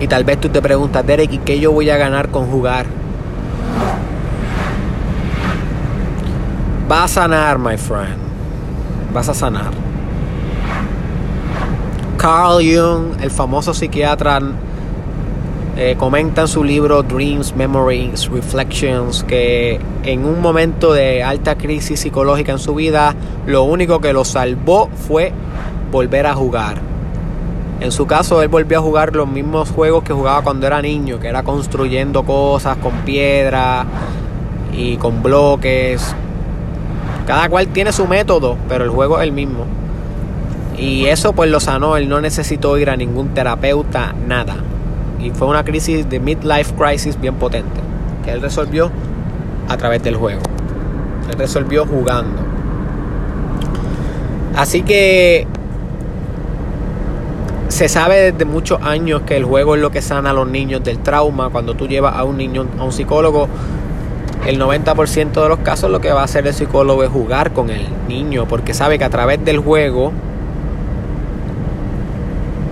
Y 0.00 0.06
tal 0.08 0.24
vez 0.24 0.40
tú 0.40 0.48
te 0.48 0.60
preguntas, 0.60 1.06
Derek, 1.06 1.32
¿y 1.32 1.38
qué 1.38 1.60
yo 1.60 1.70
voy 1.70 1.88
a 1.90 1.96
ganar 1.96 2.28
con 2.30 2.46
jugar? 2.46 2.86
Vas 6.88 7.04
a 7.04 7.22
sanar, 7.22 7.58
my 7.58 7.76
friend. 7.76 8.16
Vas 9.12 9.28
a 9.28 9.34
sanar. 9.34 9.87
Carl 12.18 12.60
Jung, 12.60 13.22
el 13.22 13.30
famoso 13.30 13.72
psiquiatra, 13.72 14.40
eh, 15.76 15.94
comenta 15.96 16.40
en 16.40 16.48
su 16.48 16.64
libro 16.64 17.04
Dreams, 17.04 17.54
Memories, 17.54 18.28
Reflections 18.28 19.22
que 19.22 19.78
en 20.02 20.24
un 20.24 20.42
momento 20.42 20.92
de 20.92 21.22
alta 21.22 21.56
crisis 21.56 22.00
psicológica 22.00 22.50
en 22.50 22.58
su 22.58 22.74
vida, 22.74 23.14
lo 23.46 23.62
único 23.62 24.00
que 24.00 24.12
lo 24.12 24.24
salvó 24.24 24.88
fue 25.06 25.32
volver 25.92 26.26
a 26.26 26.34
jugar. 26.34 26.78
En 27.78 27.92
su 27.92 28.08
caso, 28.08 28.42
él 28.42 28.48
volvió 28.48 28.80
a 28.80 28.82
jugar 28.82 29.14
los 29.14 29.28
mismos 29.28 29.70
juegos 29.70 30.02
que 30.02 30.12
jugaba 30.12 30.42
cuando 30.42 30.66
era 30.66 30.82
niño, 30.82 31.20
que 31.20 31.28
era 31.28 31.44
construyendo 31.44 32.24
cosas 32.24 32.78
con 32.78 32.92
piedra 33.04 33.86
y 34.72 34.96
con 34.96 35.22
bloques. 35.22 36.16
Cada 37.28 37.48
cual 37.48 37.68
tiene 37.68 37.92
su 37.92 38.08
método, 38.08 38.56
pero 38.68 38.82
el 38.82 38.90
juego 38.90 39.20
es 39.20 39.22
el 39.22 39.30
mismo. 39.30 39.66
Y 40.78 41.06
eso 41.06 41.32
pues 41.32 41.50
lo 41.50 41.58
sanó, 41.58 41.96
él 41.96 42.08
no 42.08 42.20
necesitó 42.20 42.78
ir 42.78 42.88
a 42.88 42.96
ningún 42.96 43.34
terapeuta, 43.34 44.14
nada. 44.26 44.56
Y 45.20 45.30
fue 45.30 45.48
una 45.48 45.64
crisis 45.64 46.08
de 46.08 46.20
midlife 46.20 46.72
crisis 46.74 47.20
bien 47.20 47.34
potente, 47.34 47.80
que 48.24 48.30
él 48.30 48.40
resolvió 48.40 48.90
a 49.68 49.76
través 49.76 50.02
del 50.02 50.16
juego. 50.16 50.42
Él 51.30 51.38
resolvió 51.38 51.84
jugando. 51.84 52.42
Así 54.54 54.82
que 54.82 55.46
se 57.68 57.88
sabe 57.88 58.32
desde 58.32 58.44
muchos 58.44 58.80
años 58.82 59.22
que 59.22 59.36
el 59.36 59.44
juego 59.44 59.74
es 59.74 59.80
lo 59.80 59.90
que 59.90 60.00
sana 60.00 60.30
a 60.30 60.32
los 60.32 60.48
niños 60.48 60.82
del 60.82 60.98
trauma. 60.98 61.50
Cuando 61.50 61.74
tú 61.74 61.86
llevas 61.86 62.14
a 62.16 62.24
un 62.24 62.36
niño 62.36 62.66
a 62.78 62.84
un 62.84 62.92
psicólogo, 62.92 63.48
el 64.46 64.60
90% 64.60 65.42
de 65.42 65.48
los 65.48 65.58
casos 65.58 65.90
lo 65.90 66.00
que 66.00 66.12
va 66.12 66.22
a 66.22 66.24
hacer 66.24 66.46
el 66.46 66.54
psicólogo 66.54 67.02
es 67.02 67.10
jugar 67.10 67.52
con 67.52 67.70
el 67.70 67.86
niño, 68.08 68.46
porque 68.48 68.74
sabe 68.74 68.98
que 68.98 69.04
a 69.04 69.10
través 69.10 69.44
del 69.44 69.58
juego 69.58 70.12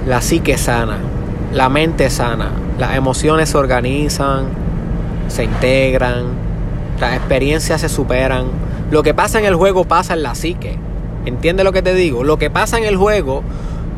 la 0.07 0.21
psique 0.21 0.57
sana, 0.57 0.99
la 1.53 1.69
mente 1.69 2.11
sana, 2.11 2.53
las 2.79 2.95
emociones 2.95 3.49
se 3.49 3.59
organizan, 3.59 4.45
se 5.27 5.45
integran, 5.45 6.27
las 7.01 7.15
experiencias 7.15 7.81
se 7.81 7.89
superan. 7.89 8.47
Lo 8.93 9.03
que 9.03 9.15
pasa 9.15 9.41
en 9.41 9.47
el 9.47 9.57
juego 9.57 9.85
pasa 9.85 10.15
en 10.15 10.23
la 10.23 10.37
psique. 10.37 10.79
¿Entiendes 11.25 11.65
lo 11.65 11.73
que 11.73 11.83
te 11.83 11.93
digo? 11.93 12.23
Lo 12.23 12.39
que 12.39 12.51
pasa 12.51 12.79
en 12.79 12.85
el 12.85 12.97
juego 12.97 13.43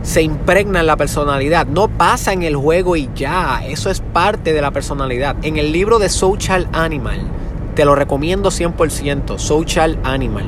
se 0.03 0.23
impregna 0.23 0.81
en 0.81 0.87
la 0.87 0.97
personalidad. 0.97 1.67
No 1.67 1.89
pasa 1.89 2.33
en 2.33 2.43
el 2.43 2.57
juego 2.57 2.97
y 2.97 3.11
ya. 3.15 3.61
Eso 3.67 3.91
es 3.91 4.01
parte 4.01 4.55
de 4.55 4.63
la 4.63 4.71
personalidad. 4.71 5.37
En 5.43 5.59
el 5.59 5.73
libro 5.73 5.99
de 5.99 6.09
Social 6.09 6.69
Animal, 6.73 7.21
te 7.75 7.85
lo 7.85 7.95
recomiendo 7.95 8.51
100%, 8.51 9.39
Social 9.39 9.99
Animal. 10.05 10.47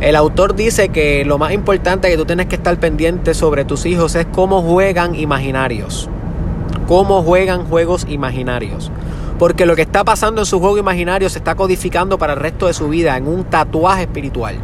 El 0.00 0.14
autor 0.16 0.54
dice 0.54 0.90
que 0.90 1.24
lo 1.24 1.38
más 1.38 1.52
importante 1.52 2.08
que 2.08 2.16
tú 2.16 2.26
tienes 2.26 2.46
que 2.46 2.56
estar 2.56 2.78
pendiente 2.78 3.34
sobre 3.34 3.64
tus 3.64 3.86
hijos 3.86 4.14
es 4.14 4.26
cómo 4.26 4.62
juegan 4.62 5.14
imaginarios. 5.14 6.08
Cómo 6.86 7.22
juegan 7.22 7.64
juegos 7.66 8.06
imaginarios. 8.08 8.90
Porque 9.38 9.66
lo 9.66 9.74
que 9.76 9.82
está 9.82 10.04
pasando 10.04 10.42
en 10.42 10.46
su 10.46 10.60
juego 10.60 10.78
imaginario 10.78 11.28
se 11.28 11.38
está 11.38 11.54
codificando 11.54 12.18
para 12.18 12.34
el 12.34 12.40
resto 12.40 12.66
de 12.66 12.74
su 12.74 12.88
vida 12.88 13.16
en 13.16 13.26
un 13.26 13.44
tatuaje 13.44 14.02
espiritual 14.02 14.56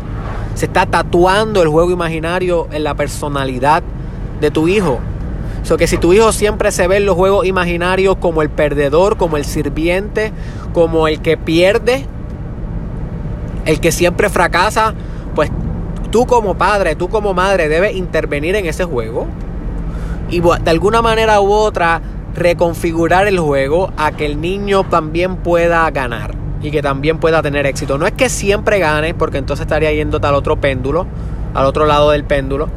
se 0.54 0.66
está 0.66 0.86
tatuando 0.86 1.62
el 1.62 1.68
juego 1.68 1.90
imaginario 1.90 2.68
en 2.72 2.84
la 2.84 2.94
personalidad 2.94 3.82
de 4.40 4.50
tu 4.50 4.68
hijo. 4.68 5.00
So 5.62 5.76
que 5.76 5.86
si 5.86 5.96
tu 5.96 6.12
hijo 6.12 6.32
siempre 6.32 6.72
se 6.72 6.88
ve 6.88 6.96
en 6.96 7.06
los 7.06 7.14
juegos 7.14 7.46
imaginarios 7.46 8.16
como 8.16 8.42
el 8.42 8.50
perdedor, 8.50 9.16
como 9.16 9.36
el 9.36 9.44
sirviente, 9.44 10.32
como 10.73 11.08
el 11.08 11.21
que 11.21 11.36
pierde, 11.36 12.06
el 13.64 13.80
que 13.80 13.92
siempre 13.92 14.28
fracasa, 14.28 14.95
pues 15.34 15.50
tú 16.10 16.26
como 16.26 16.54
padre, 16.54 16.95
tú 16.95 17.08
como 17.08 17.34
madre 17.34 17.68
debes 17.68 17.97
intervenir 17.97 18.54
en 18.56 18.66
ese 18.66 18.84
juego 18.84 19.26
y 20.30 20.40
de 20.40 20.71
alguna 20.71 21.02
manera 21.02 21.40
u 21.40 21.52
otra 21.52 22.00
reconfigurar 22.34 23.26
el 23.26 23.38
juego 23.38 23.92
a 23.97 24.12
que 24.12 24.26
el 24.26 24.40
niño 24.40 24.84
también 24.84 25.36
pueda 25.36 25.90
ganar 25.90 26.34
y 26.62 26.71
que 26.71 26.80
también 26.80 27.18
pueda 27.18 27.42
tener 27.42 27.66
éxito. 27.66 27.99
No 27.99 28.06
es 28.06 28.12
que 28.12 28.28
siempre 28.28 28.78
gane, 28.78 29.14
porque 29.14 29.38
entonces 29.38 29.64
estaría 29.64 29.92
yéndote 29.92 30.26
al 30.26 30.34
otro 30.34 30.56
péndulo, 30.56 31.06
al 31.54 31.66
otro 31.66 31.86
lado 31.86 32.10
del 32.10 32.25
péndulo, 32.25 32.68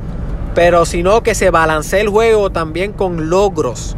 pero 0.53 0.85
sino 0.85 1.21
que 1.21 1.35
se 1.35 1.49
balancee 1.49 2.01
el 2.01 2.09
juego 2.09 2.51
también 2.51 2.93
con 2.93 3.29
logros. 3.29 3.95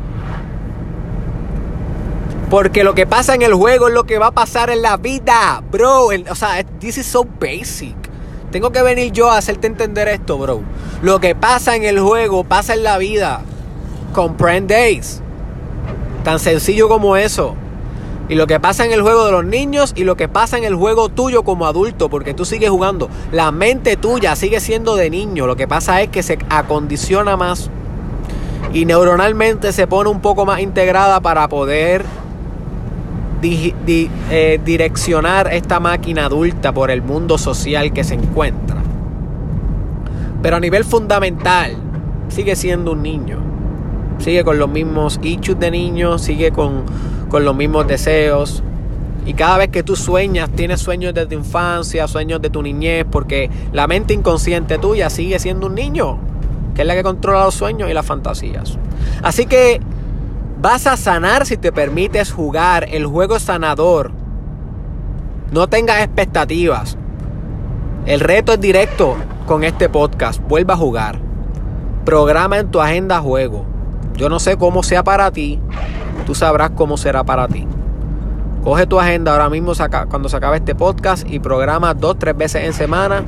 Porque 2.49 2.83
lo 2.83 2.95
que 2.95 3.05
pasa 3.05 3.35
en 3.35 3.41
el 3.41 3.53
juego 3.53 3.89
es 3.89 3.93
lo 3.93 4.05
que 4.05 4.19
va 4.19 4.27
a 4.27 4.31
pasar 4.31 4.69
en 4.69 4.81
la 4.81 4.97
vida, 4.97 5.61
bro. 5.69 6.07
o 6.29 6.35
sea, 6.35 6.63
this 6.79 6.97
is 6.97 7.05
so 7.05 7.25
basic. 7.39 8.06
Tengo 8.51 8.71
que 8.71 8.81
venir 8.81 9.11
yo 9.11 9.29
a 9.29 9.37
hacerte 9.37 9.67
entender 9.67 10.07
esto, 10.07 10.37
bro. 10.37 10.61
Lo 11.01 11.19
que 11.19 11.35
pasa 11.35 11.75
en 11.75 11.83
el 11.83 11.99
juego 11.99 12.43
pasa 12.43 12.73
en 12.73 12.83
la 12.83 12.97
vida. 12.97 13.41
Comprendéis. 14.13 15.21
Tan 16.23 16.39
sencillo 16.39 16.87
como 16.87 17.17
eso. 17.17 17.55
Y 18.29 18.35
lo 18.35 18.47
que 18.47 18.59
pasa 18.59 18.85
en 18.85 18.91
el 18.91 19.01
juego 19.01 19.25
de 19.25 19.31
los 19.31 19.45
niños 19.45 19.93
y 19.95 20.03
lo 20.03 20.17
que 20.17 20.27
pasa 20.27 20.57
en 20.57 20.63
el 20.63 20.75
juego 20.75 21.09
tuyo 21.09 21.43
como 21.43 21.65
adulto, 21.65 22.09
porque 22.09 22.33
tú 22.33 22.45
sigues 22.45 22.69
jugando. 22.69 23.09
La 23.31 23.51
mente 23.51 23.95
tuya 23.95 24.35
sigue 24.35 24.59
siendo 24.59 24.95
de 24.95 25.09
niño. 25.09 25.47
Lo 25.47 25.55
que 25.55 25.67
pasa 25.67 26.01
es 26.01 26.09
que 26.09 26.23
se 26.23 26.37
acondiciona 26.49 27.37
más 27.37 27.69
y 28.73 28.85
neuronalmente 28.85 29.71
se 29.71 29.87
pone 29.87 30.09
un 30.09 30.21
poco 30.21 30.45
más 30.45 30.59
integrada 30.59 31.21
para 31.21 31.47
poder 31.47 32.05
eh, 33.41 34.59
direccionar 34.63 35.53
esta 35.53 35.79
máquina 35.79 36.25
adulta 36.25 36.73
por 36.73 36.91
el 36.91 37.01
mundo 37.01 37.37
social 37.37 37.93
que 37.93 38.03
se 38.03 38.15
encuentra. 38.15 38.77
Pero 40.41 40.57
a 40.57 40.59
nivel 40.59 40.83
fundamental, 40.83 41.75
sigue 42.29 42.55
siendo 42.55 42.91
un 42.93 43.03
niño. 43.03 43.39
Sigue 44.19 44.43
con 44.43 44.57
los 44.57 44.69
mismos 44.69 45.19
issues 45.21 45.59
de 45.59 45.69
niño, 45.69 46.17
sigue 46.17 46.51
con 46.51 46.85
con 47.29 47.45
los 47.45 47.55
mismos 47.55 47.87
deseos. 47.87 48.63
Y 49.25 49.33
cada 49.33 49.57
vez 49.57 49.69
que 49.69 49.83
tú 49.83 49.95
sueñas, 49.95 50.49
tienes 50.49 50.79
sueños 50.79 51.13
de 51.13 51.25
tu 51.25 51.35
infancia, 51.35 52.07
sueños 52.07 52.41
de 52.41 52.49
tu 52.49 52.61
niñez, 52.61 53.05
porque 53.09 53.49
la 53.73 53.87
mente 53.87 54.13
inconsciente 54.13 54.77
tuya 54.77 55.09
sigue 55.09 55.37
siendo 55.39 55.67
un 55.67 55.75
niño, 55.75 56.17
que 56.73 56.83
es 56.83 56.87
la 56.87 56.95
que 56.95 57.03
controla 57.03 57.43
los 57.43 57.55
sueños 57.55 57.89
y 57.89 57.93
las 57.93 58.05
fantasías. 58.05 58.77
Así 59.21 59.45
que 59.45 59.81
vas 60.59 60.87
a 60.87 60.97
sanar 60.97 61.45
si 61.45 61.57
te 61.57 61.71
permites 61.71 62.31
jugar 62.31 62.87
el 62.89 63.05
juego 63.05 63.39
sanador. 63.39 64.11
No 65.51 65.67
tengas 65.67 66.01
expectativas. 66.01 66.97
El 68.05 68.19
reto 68.19 68.53
es 68.53 68.59
directo 68.59 69.15
con 69.45 69.63
este 69.63 69.89
podcast. 69.89 70.41
Vuelva 70.47 70.73
a 70.73 70.77
jugar. 70.77 71.19
Programa 72.05 72.57
en 72.57 72.71
tu 72.71 72.81
agenda 72.81 73.19
juego. 73.19 73.65
Yo 74.15 74.29
no 74.29 74.39
sé 74.39 74.57
cómo 74.57 74.81
sea 74.81 75.03
para 75.03 75.29
ti, 75.31 75.59
tú 76.25 76.33
sabrás 76.33 76.71
cómo 76.71 76.97
será 76.97 77.23
para 77.23 77.47
ti. 77.47 77.67
Coge 78.63 78.87
tu 78.87 78.99
agenda 78.99 79.31
ahora 79.31 79.49
mismo 79.49 79.73
cuando 80.09 80.27
se 80.27 80.37
acabe 80.37 80.57
este 80.57 80.73
podcast 80.73 81.29
y 81.29 81.39
programa 81.39 81.93
dos, 81.93 82.17
tres 82.17 82.35
veces 82.35 82.63
en 82.65 82.73
semana, 82.73 83.23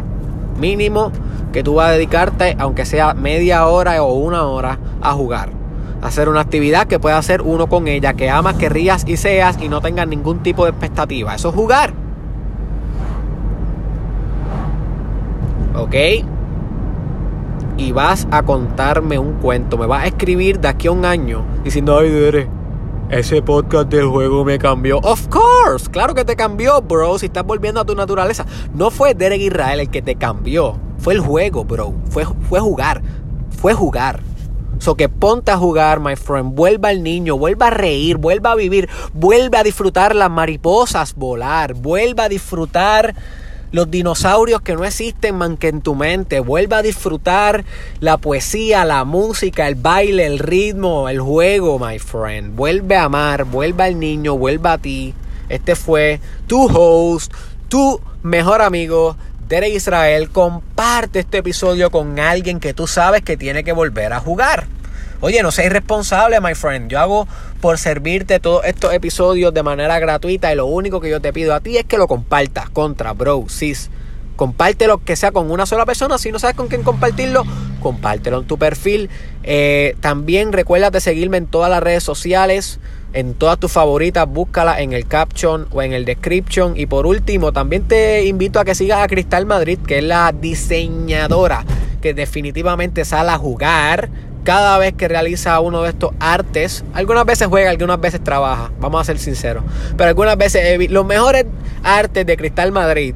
mínimo, 0.59 1.11
que 1.53 1.61
tú 1.63 1.75
vas 1.75 1.89
a 1.89 1.91
dedicarte, 1.91 2.55
aunque 2.59 2.85
sea 2.85 3.13
media 3.13 3.67
hora 3.67 4.01
o 4.01 4.13
una 4.13 4.45
hora, 4.45 4.79
a 5.01 5.13
jugar. 5.13 5.58
Hacer 6.01 6.29
una 6.29 6.41
actividad 6.41 6.88
que 6.88 6.99
pueda 6.99 7.17
hacer 7.17 7.41
uno 7.41 7.67
con 7.67 7.88
ella, 7.88 8.13
que 8.13 8.29
amas, 8.29 8.55
que 8.55 8.69
rías 8.69 9.03
y 9.07 9.17
seas 9.17 9.57
y 9.62 9.69
no 9.69 9.81
tengas 9.81 10.07
ningún 10.07 10.39
tipo 10.39 10.63
de 10.65 10.71
expectativa. 10.71 11.35
Eso 11.35 11.49
es 11.49 11.55
jugar. 11.55 11.93
¿Ok? 15.75 15.95
Y 17.77 17.91
vas 17.91 18.27
a 18.31 18.43
contarme 18.43 19.17
un 19.17 19.33
cuento. 19.33 19.77
Me 19.77 19.85
vas 19.85 20.03
a 20.03 20.07
escribir 20.07 20.59
de 20.59 20.67
aquí 20.67 20.88
a 20.88 20.91
un 20.91 21.05
año 21.05 21.43
diciendo, 21.63 21.97
ay, 21.97 22.09
eres 22.09 22.47
ese 23.09 23.41
podcast 23.41 23.89
del 23.89 24.05
juego 24.05 24.45
me 24.45 24.59
cambió. 24.59 24.99
Of 24.99 25.29
course, 25.29 25.89
claro 25.89 26.13
que 26.13 26.23
te 26.25 26.35
cambió, 26.35 26.79
bro. 26.81 27.17
Si 27.17 27.25
estás 27.25 27.43
volviendo 27.43 27.81
a 27.81 27.85
tu 27.85 27.95
naturaleza. 27.95 28.45
No 28.75 28.91
fue 28.91 29.15
Derek 29.15 29.41
Israel 29.41 29.79
el 29.79 29.89
que 29.89 30.03
te 30.03 30.15
cambió. 30.15 30.77
Fue 30.99 31.15
el 31.15 31.19
juego, 31.19 31.63
bro. 31.63 31.93
Fue, 32.09 32.25
fue 32.47 32.59
jugar. 32.59 33.01
Fue 33.49 33.73
jugar. 33.73 34.28
So 34.79 34.95
que 34.95 35.09
ponte 35.09 35.51
a 35.51 35.57
jugar, 35.57 35.99
my 35.99 36.15
friend. 36.15 36.55
Vuelva 36.55 36.89
al 36.89 37.03
niño, 37.03 37.37
vuelva 37.37 37.67
a 37.67 37.71
reír, 37.71 38.17
vuelva 38.17 38.53
a 38.53 38.55
vivir, 38.55 38.89
vuelva 39.13 39.59
a 39.59 39.63
disfrutar 39.63 40.15
las 40.15 40.31
mariposas 40.31 41.15
volar, 41.15 41.73
vuelva 41.73 42.23
a 42.23 42.29
disfrutar 42.29 43.13
los 43.71 43.91
dinosaurios 43.91 44.61
que 44.61 44.75
no 44.75 44.83
existen 44.83 45.35
más 45.35 45.51
que 45.59 45.67
en 45.67 45.81
tu 45.81 45.95
mente. 45.95 46.39
Vuelva 46.39 46.77
a 46.77 46.81
disfrutar 46.81 47.65
la 47.99 48.17
poesía, 48.17 48.85
la 48.85 49.03
música, 49.03 49.67
el 49.67 49.75
baile, 49.75 50.25
el 50.25 50.39
ritmo, 50.39 51.09
el 51.09 51.19
juego, 51.19 51.79
my 51.79 51.99
friend. 51.99 52.55
Vuelve 52.55 52.95
a 52.95 53.03
amar, 53.03 53.45
vuelva 53.45 53.85
al 53.85 53.99
niño, 53.99 54.37
vuelva 54.37 54.73
a 54.73 54.77
ti. 54.77 55.13
Este 55.49 55.75
fue 55.75 56.19
tu 56.47 56.65
host, 56.65 57.33
tu 57.67 57.99
mejor 58.23 58.61
amigo, 58.61 59.15
Israel. 59.57 60.29
Comparte 60.29 61.19
este 61.19 61.39
episodio 61.39 61.89
con 61.89 62.19
alguien 62.19 62.59
que 62.59 62.73
tú 62.73 62.88
sabes 62.88 63.23
que 63.23 63.35
tiene 63.35 63.63
que 63.63 63.71
volver 63.71 64.13
a 64.13 64.19
jugar. 64.19 64.67
Oye, 65.21 65.41
no 65.43 65.51
seas 65.51 65.67
irresponsable, 65.67 66.39
my 66.39 66.53
friend. 66.53 66.89
Yo 66.89 66.99
hago 66.99 67.27
por 67.59 67.77
servirte 67.77 68.39
todos 68.39 68.63
estos 68.65 68.93
episodios 68.93 69.53
de 69.53 69.63
manera 69.63 69.99
gratuita 69.99 70.53
y 70.53 70.55
lo 70.55 70.67
único 70.67 71.01
que 71.01 71.09
yo 71.09 71.19
te 71.19 71.33
pido 71.33 71.53
a 71.53 71.59
ti 71.59 71.77
es 71.77 71.85
que 71.85 71.97
lo 71.97 72.07
compartas 72.07 72.69
contra, 72.69 73.13
bro, 73.13 73.45
sis. 73.49 73.89
Compártelo 74.35 75.03
que 75.03 75.17
sea 75.17 75.31
con 75.31 75.51
una 75.51 75.65
sola 75.65 75.85
persona. 75.85 76.17
Si 76.17 76.31
no 76.31 76.39
sabes 76.39 76.55
con 76.55 76.67
quién 76.67 76.83
compartirlo, 76.83 77.43
compártelo 77.81 78.39
en 78.39 78.45
tu 78.45 78.57
perfil. 78.57 79.09
Eh, 79.43 79.95
también 79.99 80.53
recuerda 80.53 80.91
de 80.91 81.01
seguirme 81.01 81.38
en 81.38 81.47
todas 81.47 81.69
las 81.69 81.83
redes 81.83 82.03
sociales 82.03 82.79
en 83.13 83.33
todas 83.33 83.59
tus 83.59 83.71
favoritas, 83.71 84.27
búscala 84.27 84.81
en 84.81 84.93
el 84.93 85.07
caption 85.07 85.67
o 85.71 85.81
en 85.81 85.93
el 85.93 86.05
description. 86.05 86.73
Y 86.77 86.85
por 86.85 87.05
último, 87.05 87.51
también 87.51 87.87
te 87.87 88.25
invito 88.25 88.59
a 88.59 88.65
que 88.65 88.75
sigas 88.75 89.03
a 89.03 89.07
Cristal 89.07 89.45
Madrid, 89.45 89.79
que 89.85 89.99
es 89.99 90.03
la 90.03 90.31
diseñadora 90.31 91.65
que 92.01 92.13
definitivamente 92.13 93.05
sale 93.05 93.31
a 93.31 93.37
jugar 93.37 94.09
cada 94.43 94.77
vez 94.77 94.93
que 94.93 95.07
realiza 95.07 95.59
uno 95.59 95.83
de 95.83 95.89
estos 95.89 96.11
artes. 96.19 96.83
Algunas 96.93 97.25
veces 97.25 97.47
juega, 97.47 97.69
algunas 97.69 97.99
veces 97.99 98.23
trabaja, 98.23 98.71
vamos 98.79 99.01
a 99.01 99.03
ser 99.03 99.19
sinceros. 99.19 99.63
Pero 99.97 100.09
algunas 100.09 100.37
veces 100.37 100.89
los 100.89 101.05
mejores 101.05 101.45
artes 101.83 102.25
de 102.25 102.37
Cristal 102.37 102.71
Madrid 102.71 103.13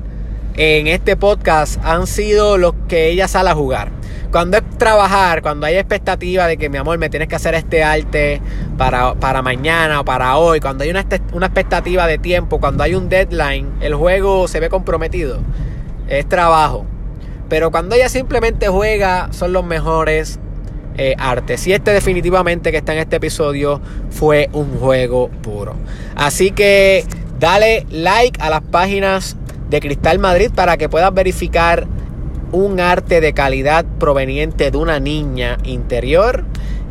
en 0.55 0.87
este 0.87 1.15
podcast 1.15 1.83
han 1.83 2.05
sido 2.05 2.57
los 2.57 2.73
que 2.87 3.09
ella 3.09 3.27
sale 3.27 3.49
a 3.49 3.55
jugar. 3.55 3.91
Cuando 4.33 4.57
es 4.57 4.63
trabajar, 4.79 5.43
cuando 5.43 5.67
hay 5.67 5.75
expectativa 5.75 6.47
de 6.47 6.57
que 6.57 6.67
mi 6.67 6.79
amor 6.79 6.97
me 6.97 7.07
tienes 7.07 7.27
que 7.27 7.35
hacer 7.35 7.53
este 7.53 7.83
arte 7.83 8.41
para, 8.79 9.13
para 9.13 9.43
mañana 9.43 9.99
o 10.01 10.05
para 10.05 10.37
hoy, 10.37 10.59
cuando 10.59 10.83
hay 10.83 10.89
una, 10.89 11.05
una 11.33 11.45
expectativa 11.45 12.07
de 12.07 12.17
tiempo, 12.17 12.59
cuando 12.59 12.83
hay 12.83 12.95
un 12.95 13.09
deadline, 13.09 13.69
el 13.79 13.93
juego 13.93 14.47
se 14.47 14.59
ve 14.59 14.69
comprometido. 14.69 15.37
Es 16.07 16.27
trabajo. 16.27 16.83
Pero 17.47 17.69
cuando 17.69 17.95
ella 17.95 18.09
simplemente 18.09 18.69
juega, 18.69 19.31
son 19.31 19.53
los 19.53 19.63
mejores 19.63 20.39
eh, 20.97 21.13
artes. 21.19 21.67
Y 21.67 21.73
este 21.73 21.91
definitivamente 21.91 22.71
que 22.71 22.77
está 22.77 22.93
en 22.93 22.99
este 23.01 23.17
episodio 23.17 23.81
fue 24.09 24.49
un 24.51 24.79
juego 24.79 25.29
puro. 25.43 25.75
Así 26.15 26.49
que 26.49 27.05
dale 27.37 27.85
like 27.91 28.41
a 28.41 28.49
las 28.49 28.61
páginas 28.61 29.37
de 29.69 29.79
Cristal 29.79 30.17
Madrid 30.17 30.49
para 30.55 30.77
que 30.77 30.89
puedas 30.89 31.13
verificar 31.13 31.85
un 32.53 32.79
arte 32.79 33.19
de 33.19 33.33
calidad 33.33 33.83
proveniente 33.99 34.71
de 34.71 34.77
una 34.77 34.99
niña 34.99 35.57
interior. 35.63 36.45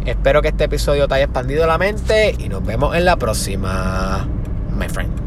Espero 0.05 0.42
que 0.42 0.48
este 0.48 0.64
episodio 0.64 1.09
te 1.09 1.14
haya 1.14 1.25
expandido 1.25 1.66
la 1.66 1.79
mente 1.79 2.35
y 2.38 2.48
nos 2.48 2.66
vemos 2.66 2.94
en 2.96 3.05
la 3.05 3.16
próxima, 3.16 4.29
my 4.77 4.88
friend. 4.88 5.22